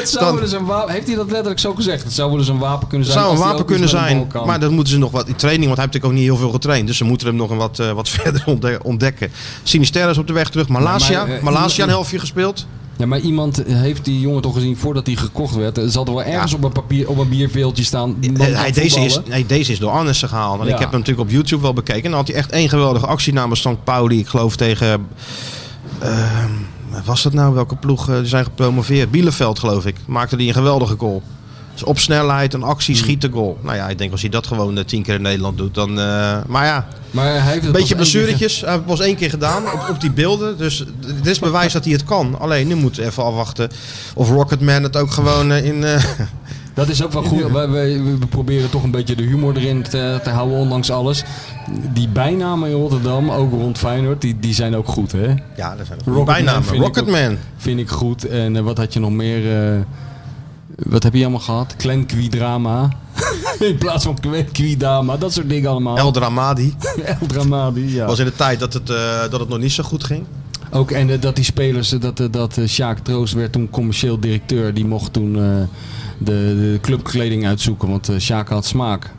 [0.01, 2.03] Het zou Dan- een wapen, heeft hij dat letterlijk zo gezegd?
[2.05, 3.25] Het zou wel eens een wapen kunnen Het zijn.
[3.27, 5.77] zou een hij wapen kunnen zijn, maar dan moeten ze nog wat in training, want
[5.77, 6.87] hij heeft natuurlijk ook niet heel veel getraind.
[6.87, 9.31] Dus ze moeten hem nog een wat, eh, wat verder ontde- ontdekken.
[9.63, 10.69] Sinister is op de weg terug.
[10.69, 12.67] Malaysia, maar, eh, Malaysia iemand- een helftje gespeeld.
[12.97, 15.79] Ja, maar iemand heeft die jongen toch gezien voordat hij gekocht werd.
[15.79, 18.17] Er zat er wel ergens op een papier, op een bierveeltje staan.
[18.21, 20.61] Eh, hij, deze, is, nee, deze is door Arnissen gehaald.
[20.61, 20.73] En Ja.
[20.73, 22.03] ik heb hem natuurlijk op YouTube wel bekeken.
[22.05, 23.85] En dan had hij echt één geweldige actie namens St.
[23.85, 24.19] Pauli.
[24.19, 25.07] Ik geloof tegen...
[25.99, 26.51] ehm,
[27.05, 27.55] was dat nou?
[27.55, 29.11] Welke ploeg eh, die zijn gepromoveerd?
[29.11, 29.97] Bielefeld geloof ik.
[30.07, 31.23] Maakte die een geweldige goal.
[31.73, 33.05] Dus op snelheid, een actie, Hmm.
[33.05, 33.59] schiet de goal.
[33.63, 35.89] Nou ja, ik denk als hij dat gewoon eh, tien keer in Nederland doet, dan...
[35.89, 38.61] eh, maar ja, Maar hij heeft het een beetje blessuretjes.
[38.61, 40.59] Hij heeft het pas één keer gedaan op, op die beelden.
[40.59, 42.39] Dus dit is bewijs dat hij het kan.
[42.39, 43.71] Alleen nu moeten we even afwachten
[44.15, 45.85] of Rocketman het ook gewoon in...
[46.75, 47.51] Dat is ook wel goed.
[47.51, 47.69] Wij-
[48.03, 51.25] we proberen toch een beetje de humor erin te, te houden, ondanks alles.
[51.93, 55.35] Die bijnamen in Rotterdam, ook rond Feyenoord, die, die zijn ook goed, hè?
[55.57, 56.65] ja, dat zijn Rocketman bijnamen.
[56.65, 57.37] vind ik Rocketman.
[57.57, 58.27] Vind ik goed.
[58.29, 59.73] En eh, wat had je nog meer?
[59.73, 59.81] eh,
[60.77, 61.75] wat heb je allemaal gehad?
[61.77, 62.89] Klenkwi-drama.
[63.59, 65.17] in plaats van Klenkwi-drama.
[65.17, 65.97] Dat soort dingen allemaal.
[65.97, 66.75] El Dramadi.
[67.21, 68.07] El Dramadi, ja.
[68.07, 70.25] was in de tijd dat het, eh, dat het nog niet zo goed ging.
[70.71, 74.75] Ook en dat die spelers, dat, dat Sjaak Troost werd toen commercieel directeur.
[74.75, 75.39] Die mocht toen
[76.19, 79.11] de, de clubkleding uitzoeken, want eh Sjaak had smaak.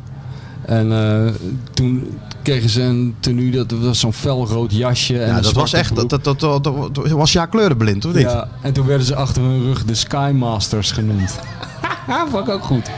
[0.66, 1.34] En eh,
[1.74, 5.20] toen kregen ze een tenue, dat was zo'n felrood jasje.
[5.20, 6.10] En Ja, dat was echt, broek.
[6.10, 8.22] dat, dat, dat, was ja kleurenblind, of niet?
[8.22, 11.36] Ja, en toen werden ze achter hun rug de Sky Masters genoemd.
[12.32, 12.90] Vond ik ook goed.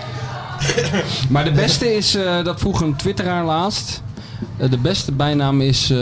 [1.30, 4.02] maar de beste is, eh, dat vroeg een twitteraar laatst.
[4.70, 5.93] De beste bijnaam is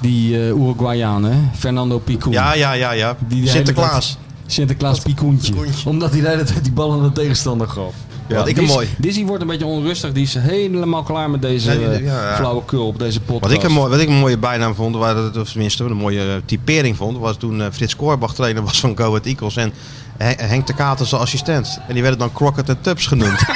[0.00, 1.36] die Uruguayaan, hè?
[1.54, 2.32] Fernando Picon.
[2.32, 3.16] Ja, ja, ja, ja.
[3.28, 4.18] Die Sinterklaas.
[4.46, 5.52] Sinterklaas Picoentje.
[5.84, 7.92] Omdat hij de hele tijd die bal aan de tegenstander gaf.
[8.28, 8.88] Ja, wat ik Dis- mooi.
[8.98, 10.12] Dizzy wordt een beetje onrustig.
[10.12, 12.36] Die is helemaal klaar met deze Nee, die- ja, ja.
[12.36, 13.52] flauwekul op deze podcast.
[13.52, 16.34] Wat ik, een mooi, wat ik een mooie bijnaam vond, of tenminste een mooie eh,
[16.44, 19.72] typering vond, was toen eh, Frits Korbach trainer was van Go Ahead Eagles en
[20.16, 21.78] Hen- Henk de Kater zijn assistent.
[21.88, 23.38] En die werden dan Crockett en Tubbs genoemd.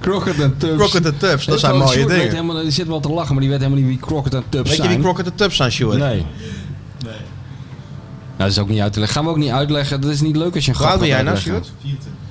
[0.00, 0.76] Crockett en Tubbs.
[0.76, 2.28] Crockett en Tubbs, dat zijn Sjoerd mooie dingen.
[2.30, 4.68] Helemaal, die zit wel te lachen, maar die weet helemaal niet wie Crockett en Tubbs
[4.68, 4.94] Weet je zijn.
[4.94, 5.98] wie Crockett en Tubbs zijn, Stuart?
[5.98, 6.08] Nee.
[6.14, 6.26] Nee.
[8.38, 9.16] Nou, dat is ook niet uit te leggen.
[9.16, 10.00] Gaan we ook niet uitleggen.
[10.00, 11.38] Dat is niet leuk als je een Hoe oud grap ben jij nou.
[11.38, 11.72] Stuart?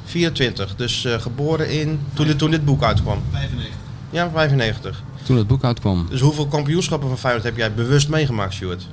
[0.06, 0.76] 24.
[0.76, 3.22] Dus eh, geboren in, toen dit, toen dit boek uitkwam.
[3.32, 3.76] 95.
[4.10, 5.04] Ja, 95.
[5.24, 6.08] Toen het boek uitkwam.
[6.10, 8.88] Dus hoeveel kampioenschappen van Feyenoord heb jij bewust meegemaakt, Stuart?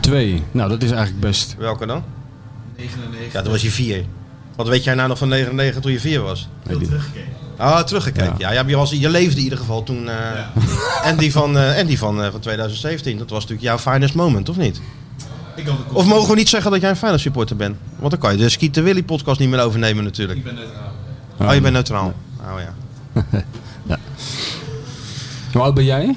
[0.00, 0.42] Twee.
[0.52, 1.54] Nou, dat is eigenlijk best.
[1.58, 2.02] Welke dan?
[2.76, 3.32] 99.
[3.32, 4.04] Ja, toen was je vier.
[4.56, 6.48] Wat weet jij nou nog van 99 toen je vier was?
[6.66, 6.88] Nee, die-
[7.58, 8.34] Oh, teruggekeken.
[8.38, 8.50] Ja.
[8.50, 10.08] Ja, ja je, was, je leefde in ieder geval toen.
[10.08, 10.16] eh,
[11.08, 13.18] En die van, eh, en die van, eh, van 2017.
[13.18, 14.80] Dat was natuurlijk jouw finest moment, of niet?
[15.92, 17.76] Of mogen we niet zeggen dat jij een Feyenoord supporter bent?
[17.98, 20.38] Want dan kan je de Skeeter Willy podcast niet meer overnemen natuurlijk.
[20.38, 20.92] Ik ben neutraal.
[21.48, 22.14] Oh, je bent neutraal.
[22.40, 22.60] Oh
[23.86, 23.98] ja.
[25.52, 26.16] Hoe oud ben jij?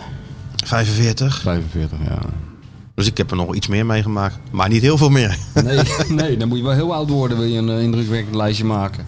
[0.65, 1.41] 45.
[1.41, 2.19] 45, ja.
[2.95, 4.37] Dus ik heb er nog iets meer meegemaakt.
[4.51, 5.37] Maar niet heel veel meer.
[5.63, 5.79] Nee,
[6.21, 9.05] nee, dan moet je wel heel oud worden, wil je een eh, indrukwekkend lijstje maken.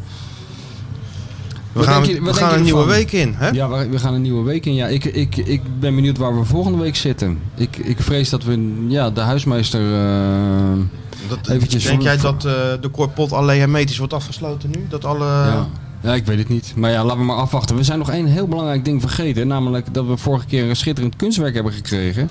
[1.74, 3.34] We Wat gaan, je- we gaan een nieuwe week in.
[3.38, 3.50] Hè?
[3.50, 4.74] Ja, we, we gaan een nieuwe week in.
[4.74, 7.40] Ja, ik, ik, ik ben benieuwd waar we volgende week zitten.
[7.56, 9.82] Ik, ik vrees dat we ja, de huismeester...
[9.94, 10.80] eh,
[11.28, 12.52] Dat, Eventjes denk jij dat eh,
[12.82, 14.86] de Corpot alleen hermetisch wordt afgesloten nu?
[14.90, 15.26] Dat alle...
[15.26, 15.68] ja.
[16.04, 16.74] Ja, ik weet het niet.
[16.76, 17.76] Maar ja, laten we maar afwachten.
[17.76, 19.48] We zijn nog één heel belangrijk ding vergeten.
[19.48, 22.30] Namelijk dat we vorige keer een schitterend kunstwerk hebben gekregen.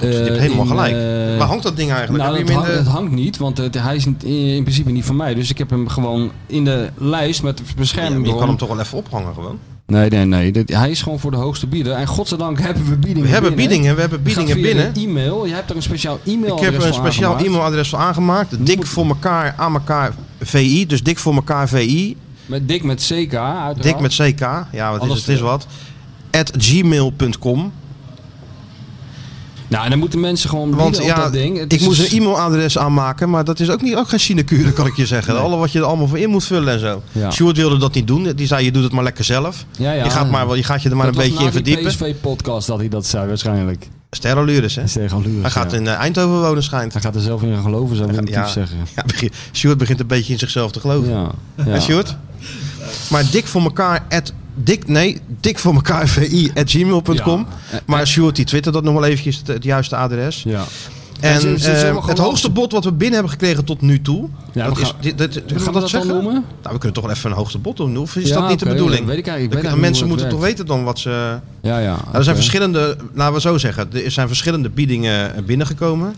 [0.00, 0.92] je hebt Eh, helemaal in, gelijk.
[1.32, 2.24] eh, Waar hangt dat ding eigenlijk?
[2.24, 4.16] Nou, het, hang- in de- het hangt niet, want het, hij is in,
[4.54, 5.34] in principe niet van mij.
[5.34, 8.56] Dus ik heb hem gewoon in de lijst met Ja, bescherming maar je kan hem
[8.56, 9.58] toch wel even ophangen gewoon?
[9.86, 10.52] Nee, nee, nee.
[10.52, 11.92] Dit- hij is gewoon voor de hoogste bieder.
[11.92, 13.68] En godzijdank hebben we biedingen We hebben binnen.
[13.68, 14.94] biedingen, we hebben biedingen binnen.
[14.94, 15.46] de e-mail.
[15.46, 18.66] Je hebt er een speciaal e-mail Ik heb een speciaal e-mailadres voor aangemaakt.
[18.66, 20.86] Dik voor elkaar aan elkaar VI.
[20.86, 22.16] Dus dik voor elkaar VI.
[22.46, 23.82] Met dik met CK, uiteraard.
[23.82, 24.40] Dik met CK.
[24.72, 25.66] Ja, wat is, het is wat.
[26.30, 27.72] At gmail.com.
[29.68, 31.58] Nou, en dan moeten mensen gewoon Want ja, dat ding.
[31.58, 34.72] Het ik moest dus- een e-mailadres aanmaken, maar dat is ook, niet, ook geen sinecure,
[34.72, 35.40] kan ik je zeggen.
[35.40, 37.02] Alle wat je er allemaal voor in moet vullen en zo.
[37.12, 37.52] Ja.
[37.52, 38.32] Wilde dat niet doen.
[38.36, 39.64] Die zei, je doet het maar lekker zelf.
[39.78, 40.04] Ja, ja.
[40.04, 41.62] je, gaat maar, wel- je gaat je er maar Dat een was beetje na in
[41.64, 42.12] die verdiepen.
[42.14, 43.88] PSV-podcast dat hij dat zei waarschijnlijk.
[44.16, 44.82] Sterolures, hè?
[45.40, 45.76] Hij gaat ja.
[45.78, 46.92] in eh, Eindhoven wonen, schijnt.
[46.92, 48.76] Hij gaat er zelf in geloven, zou ik Ja, zeggen.
[48.96, 51.10] Ja, begin- Sjoerd begint een beetje in zichzelf te geloven.
[51.10, 51.30] Ja,
[51.66, 51.80] ja.
[51.80, 52.16] Sjoerd?
[53.10, 57.46] Maar dik voor elkaar at, dik, nee, dik voor elkaar vi at gmail.com.
[57.72, 57.80] Ja.
[57.86, 60.42] Maar Sjoerd die twittert dat nog wel eventjes het, het juiste adres.
[60.42, 60.64] Ja.
[61.22, 64.02] En ze- ze- ze eh, het hoogste bod wat we binnen hebben gekregen tot nu
[64.02, 64.28] toe.
[64.52, 66.10] Ja, dat we is, gaan- dit, dit, Gaan gaat we dat zeggen?
[66.14, 66.32] noemen?
[66.32, 66.44] Nou,
[66.74, 67.96] we kunnen toch wel even een hoogste bod doen.
[67.98, 69.06] Of is Ja, dat niet de bedoeling?
[69.06, 69.68] weet ik eigenlijk.
[69.68, 71.38] Ik mensen moeten toch weten dan wat ze...
[71.60, 71.96] Ja, ja.
[72.04, 76.14] Nou, er zijn verschillende, laten we zo zeggen, er zijn verschillende biedingen eh, binnengekomen.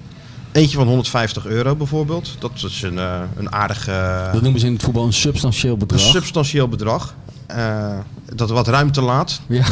[0.53, 2.37] Eentje van 150 euro bijvoorbeeld.
[2.39, 5.73] Dat is een, eh, een aardig, eh, Dat noemen ze in het voetbal een substantieel
[5.73, 6.01] een bedrag.
[6.01, 7.15] substantieel bedrag.
[7.47, 7.99] Eh,
[8.35, 9.41] dat wat ruimte laat.
[9.49, 9.65] Ja.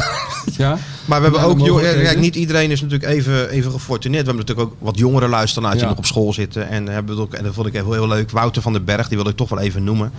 [0.57, 0.77] Ja?
[1.05, 4.25] Maar we hebben Ja, ook, we kijk, niet iedereen is natuurlijk even, even gefortuneerd.
[4.25, 6.69] We hebben natuurlijk ook wat jongere luisteraars die nog op school zitten.
[6.69, 8.31] En, hebben het ook, en dat vond ik heel, heel leuk.
[8.31, 10.11] Wouter van den Berg, die wil ik toch wel even noemen.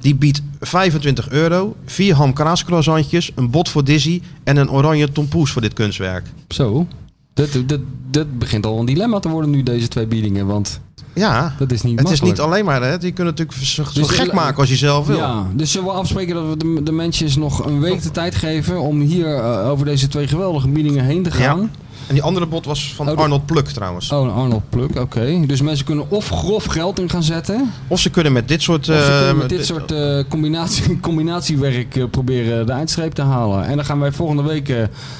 [0.00, 5.50] Die biedt 25 euro, vier ham croissantjes, een bot voor Dizzy en een oranje tompoes
[5.50, 6.26] voor dit kunstwerk.
[6.48, 6.86] Zo.
[7.34, 7.80] Dat, dat,
[8.10, 10.46] dat begint al een dilemma te worden nu, deze twee biedingen.
[10.46, 10.80] Want
[11.14, 12.90] Ja, dat is niet het is niet alleen maar, hè.
[12.92, 15.16] je kunt natuurlijk zo, zo Dus gek de- maken als je zelf wil.
[15.16, 18.34] Ja, dus zullen we afspreken dat we de, de mensen nog een week de tijd
[18.34, 21.60] geven om hier eh, over deze twee geweldige biedingen heen te gaan.
[21.60, 21.68] Ja.
[22.06, 24.10] En die andere bot was van Oh, Arnold Pluk trouwens.
[24.12, 25.42] Oh, Arnold Pluk, oké.
[25.46, 28.88] Dus mensen kunnen of grof geld in gaan zetten, Of ze kunnen met dit soort...
[28.88, 33.64] eh, met dit soort eh, combinatie, combinatiewerk eh, proberen de eindstreep te halen.
[33.64, 34.74] En dan gaan wij volgende week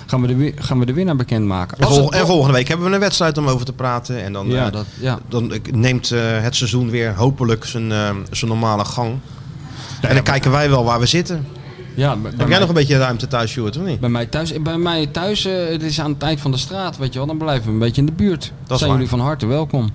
[0.06, 1.78] gaan we de, gaan we de winnaar bekendmaken.
[1.78, 4.22] en, vol- en volgende week hebben we een wedstrijd om over te praten.
[4.24, 5.18] En dan, Ja, dat, ja.
[5.28, 7.88] dan neemt het seizoen weer hopelijk zijn,
[8.30, 9.14] zijn normale gang.
[10.00, 11.46] en dan kijken wij wel waar we zitten.
[11.94, 14.00] Ja, Heb jij mij, nog een beetje ruimte thuis, Sjoerd, of niet?
[14.00, 16.96] bij mij thuis, bij mij thuis eh, het is aan het eind van de straat,
[16.96, 17.26] weet je wel.
[17.28, 18.42] Dan blijven we een beetje in de buurt.
[18.42, 18.88] is Zijn waar.
[18.88, 19.90] jullie van harte welkom.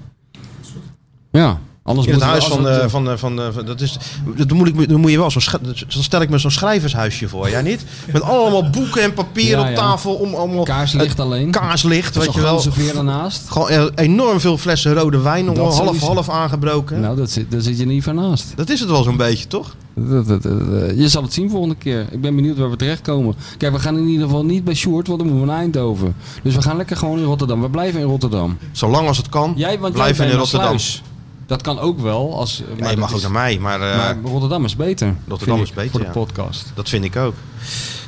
[1.32, 3.98] Ja, anders In het huis van, de, eh, van, de, van, de, van- dat is,
[4.36, 7.28] dat moet ik, dan moet je wel zo, sch- dan stel ik me zo'n schrijvershuisje
[7.28, 7.84] voor, jij niet?
[8.12, 9.76] Met allemaal boeken en papier Ja, op ja.
[9.76, 11.52] tafel, om allemaal Kaarslicht alleen.
[11.52, 12.64] kaarslicht, Zo'n weet je wel.
[12.96, 13.50] ernaast.
[13.50, 16.06] Gewoon eh, enorm veel flessen rode wijn, nog Dat half, sowieso.
[16.06, 17.00] half aangebroken.
[17.00, 18.46] Nou, dat zit, daar zit je niet van naast.
[18.56, 19.76] Dat is het wel zo'n beetje, toch?
[19.94, 22.06] Dat, dat, dat, eh, je zal het zien volgende keer.
[22.12, 23.36] Ik ben benieuwd waar we terechtkomen.
[23.58, 26.16] Kijk, we gaan in ieder geval niet bij Sjoerd, want dan moeten we naar Eindhoven.
[26.44, 27.62] Dus we gaan lekker gewoon in Rotterdam.
[27.62, 28.58] We blijven in Rotterdam.
[28.72, 30.66] Zolang als het kan, Jij, want blijven in Rotterdam.
[30.80, 31.02] Sluis.
[31.48, 32.36] Dat kan ook wel.
[32.38, 35.16] Als, Ja, maar je mag ook is- naar mij, maar, eh, Maar Rotterdam is beter.
[35.28, 36.72] Rotterdam is beter, Voor de podcast.
[36.74, 37.34] dat vind ik ook.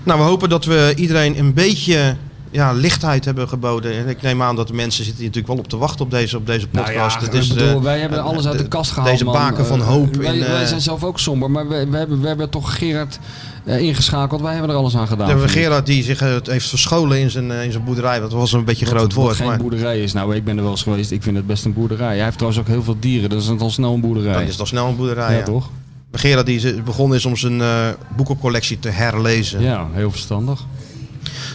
[0.03, 2.15] Nou, we hopen dat we iedereen een beetje
[2.51, 3.93] ja, lichtheid hebben geboden.
[3.93, 6.11] En ik neem aan dat de mensen zitten hier natuurlijk wel op te wachten op
[6.11, 6.95] deze, op deze podcast.
[6.95, 9.11] Nou Het ja, is, bedoel, eh, wij hebben eh, alles uit de de- kast gehaald.
[9.11, 10.15] Deze baken van Eh, hoop.
[10.15, 12.77] Wij, in, eh, wij zijn zelf ook somber, maar we, we, hebben, we hebben toch
[12.77, 13.19] Gerard
[13.65, 14.41] eh, ingeschakeld.
[14.41, 15.25] Wij hebben er alles aan gedaan.
[15.25, 15.67] we hebben vind ik.
[15.67, 18.19] Gerard die zich eh, heeft verscholen in zijn, eh, in zijn boerderij.
[18.19, 19.35] Dat was een beetje een Wat- groot wat woord.
[19.35, 20.13] geen Maar boerderij is.
[20.13, 21.11] Nou, ik ben er wel eens geweest.
[21.11, 22.15] Ik vind het best een boerderij.
[22.15, 23.29] Hij heeft trouwens ook heel veel dieren.
[23.29, 24.33] Dus het is al snel een boerderij.
[24.33, 25.31] dan is al snel een boerderij.
[25.31, 25.43] ja, ja.
[25.43, 25.69] toch?
[26.11, 29.61] Gerard die begonnen is om zijn eh, boekencollectie te herlezen.
[29.61, 30.65] Ja, heel verstandig.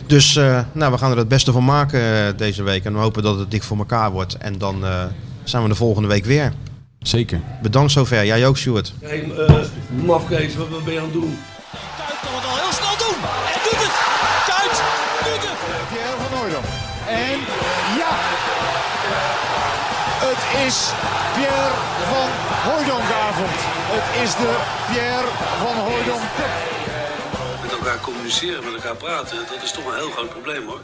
[0.06, 2.84] Dus eh, nou, we gaan er het beste van maken eh, deze week.
[2.84, 4.36] En we hopen dat het dik voor elkaar wordt.
[4.36, 5.04] En dan eh,
[5.44, 6.52] zijn we de volgende week weer.
[6.98, 7.40] Zeker.
[7.62, 8.24] Bedankt zover.
[8.26, 8.92] Jij ook, Stuart.
[9.00, 9.64] Hé, uh,
[10.04, 11.38] mafkees, wat, wat ben je aan het doen?
[11.96, 13.18] Kuit kan het al heel snel doen.
[13.54, 13.94] En doet het.
[14.50, 14.76] Kuit
[15.26, 15.58] doet het.
[15.90, 16.64] Pierre van Hooydonk.
[17.08, 17.38] En
[18.00, 18.12] ja!
[20.28, 20.76] Het is
[21.34, 21.76] Pierre
[22.12, 22.28] van
[22.66, 23.58] Hooydonkavond.
[23.96, 24.52] Het is de
[24.88, 25.30] Pierre
[25.62, 26.73] van Hooydonk
[27.84, 30.80] elkaar communiceren, met elkaar praten, dat is toch een heel groot probleem hoor.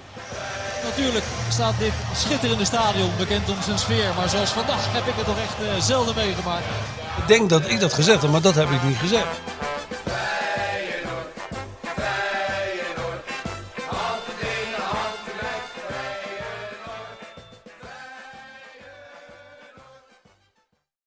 [0.84, 4.14] Natuurlijk staat dit schitterende stadion bekend om zijn sfeer.
[4.16, 6.64] Maar zoals vandaag heb ik het toch echt eh, zelden meegemaakt.
[7.16, 9.26] Ik denk dat ik dat gezegd heb, maar dat heb ik niet gezegd.